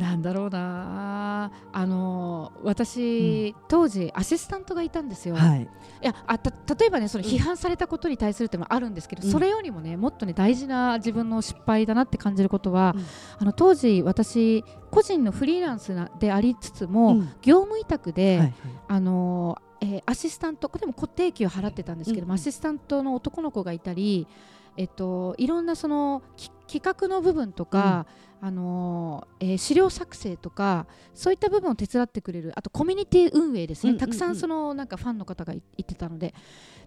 [0.02, 1.52] なんだろうな。
[1.72, 5.36] あの私、うん、当時アシスタントがいたんですよ。
[5.36, 5.66] はい、い
[6.04, 12.96] やあた例えばねその批判されたことに対するっていうのもあるんですけど、うん、それよりもねもっとね大事な自分の失敗だなって感じることは、
[13.38, 18.52] あの当時私個人のフリーランスでありつつも、業務委託で、はいはい、
[18.88, 24.28] あのえー、アシスタントでも固定給を払ってたんですけども、うん、アシスタントの男の子がいたり、
[24.76, 26.22] えっと、いろんなその
[26.68, 28.06] 企画の部分とか、
[28.40, 36.34] うん、あのえー、資料作成とかそういった部分を手伝ってくれるあとコミュニティ運営ですね、うんうんうん、たくさんそのなんかファンの方がいってたので。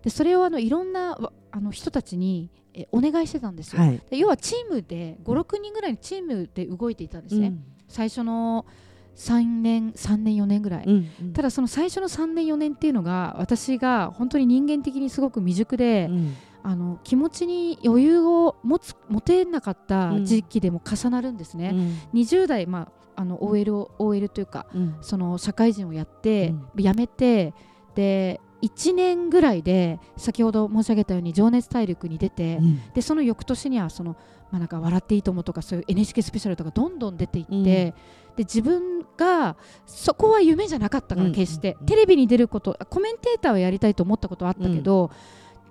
[0.03, 1.17] でそれをあのいろんな
[1.49, 8.67] あの人たちにえお願いしてたんですよ、はい、で要はチームで56人ぐらいのチームで動いていたんですね、うん、最初の
[9.16, 21.72] 3年3年4年ぐらい、うんうん、ただその最初の3年4年っていうのが私が本当に人間的にすごく未熟で、うん、あの気持ちに余裕を持つ持てなかった時期でも重なるんですね、
[22.13, 27.53] うん、20代、まあ、あの OL, OL というか、うん、その社会人をやって、うん、辞めて
[27.95, 34.18] で1年ぐらいで先ほど申し上げたように「情熱大陸」に出て、うん、でその翌年にはその、
[34.51, 37.63] まあ、なんか「笑っていいと思」とかそういう NHK スペシャルとかどんどん出ていって、うん、
[38.36, 39.55] で自分が
[39.86, 45.11] そこは夢じゃなかったから決して、テレビに出ることコメンテーターをやりたいと思ったことはあったけど、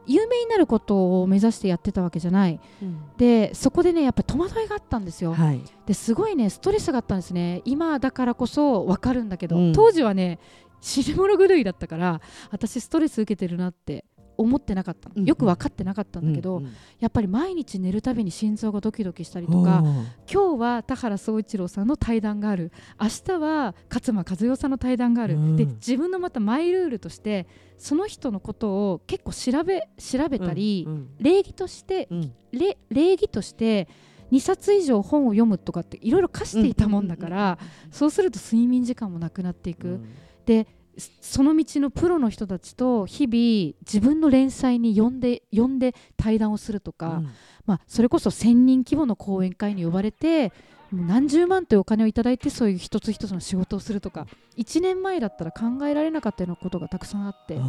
[0.07, 7.63] 有名になることを目指してやってたわけじゃない、うん、でそこでねやっぱ戸惑いがあったんですよ、はい、ですごいねストレスがあったんですね。
[7.65, 10.39] 今だからこそ分かるんだけど、うん、当時はね
[10.81, 14.05] 死に物狂いだったから私ストレス受けてるなって
[14.37, 15.11] 思ってなかった。
[15.21, 19.83] よく分かってなかったんだけど、うんうん、やっぱり毎日寝るたびに心臓がドキドキしたりとか
[20.31, 22.73] 今日は田原総一郎さんの対談がある。
[23.01, 27.47] 明日は勝間和代さんの対談がある、うん、で自分のまたマイルールとして
[27.79, 33.89] その人のことを結構調べ調べたり、うんうん、礼儀として、うん、礼儀として
[34.33, 37.59] 2冊以上本を読むとかっていろいろ課していたもんだから、
[37.93, 40.01] そうすると睡眠時間もなくなっていく。
[40.47, 40.67] で
[41.21, 47.29] その道のプロの人たちと日々自分の連載に呼んで呼んで対談をするとか、うん、
[47.67, 50.53] まあ、それこそ1000人規模の講演会に呼ばれて
[50.91, 54.27] もう何十万というお金をいただいてそういう一つ一つの仕事をするとか
[54.57, 57.67] 1年前だったら考えられなかったようなことがたくさんあってでや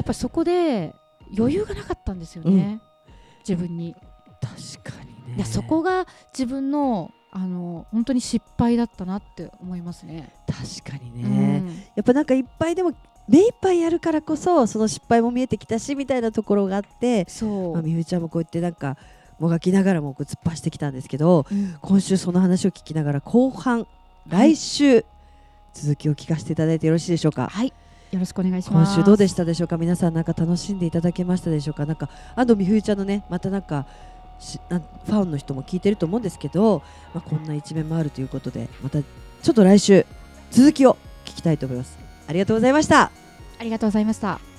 [0.00, 0.94] っぱりそこで
[1.36, 3.94] 余裕がなかったんですよね、うん、自分に。
[4.40, 5.44] 確かにね。
[5.44, 10.32] そこが自分のあの本当に失敗だったなって思いますね。
[10.46, 12.94] 確かにね、うん、やっぱなんかいっぱいでも
[13.28, 18.96] 目いっぱいやるからこそその失敗も見えてきたしみたいなところがあってそう、まあ、みゆちゃんもこうやってなんか
[19.38, 23.86] もがきながらも突っ走ってきたんですけど、うん、今週その話を聞きながら後半
[24.28, 25.04] 来週、
[25.74, 27.48] 続きを聞かせていただいてよろしいでしょうか？
[27.48, 27.72] はい。
[28.12, 28.94] よろしくお願いします。
[28.94, 29.76] 今週どうでしたでしょうか？
[29.76, 31.84] 皆さんなんか楽しんでいただけましたでしょうか？
[31.84, 33.86] なんか安藤美冬ちゃんのねまたなんか
[34.38, 36.82] ファンの人も聞いてると思うんですけど、
[37.14, 40.06] まあ、こんな一面もあるということでまたちょっと来週
[40.50, 41.98] 続きを聞きたいと思います。
[42.28, 43.10] ありがとうございました。
[43.58, 44.55] ありがとうございました。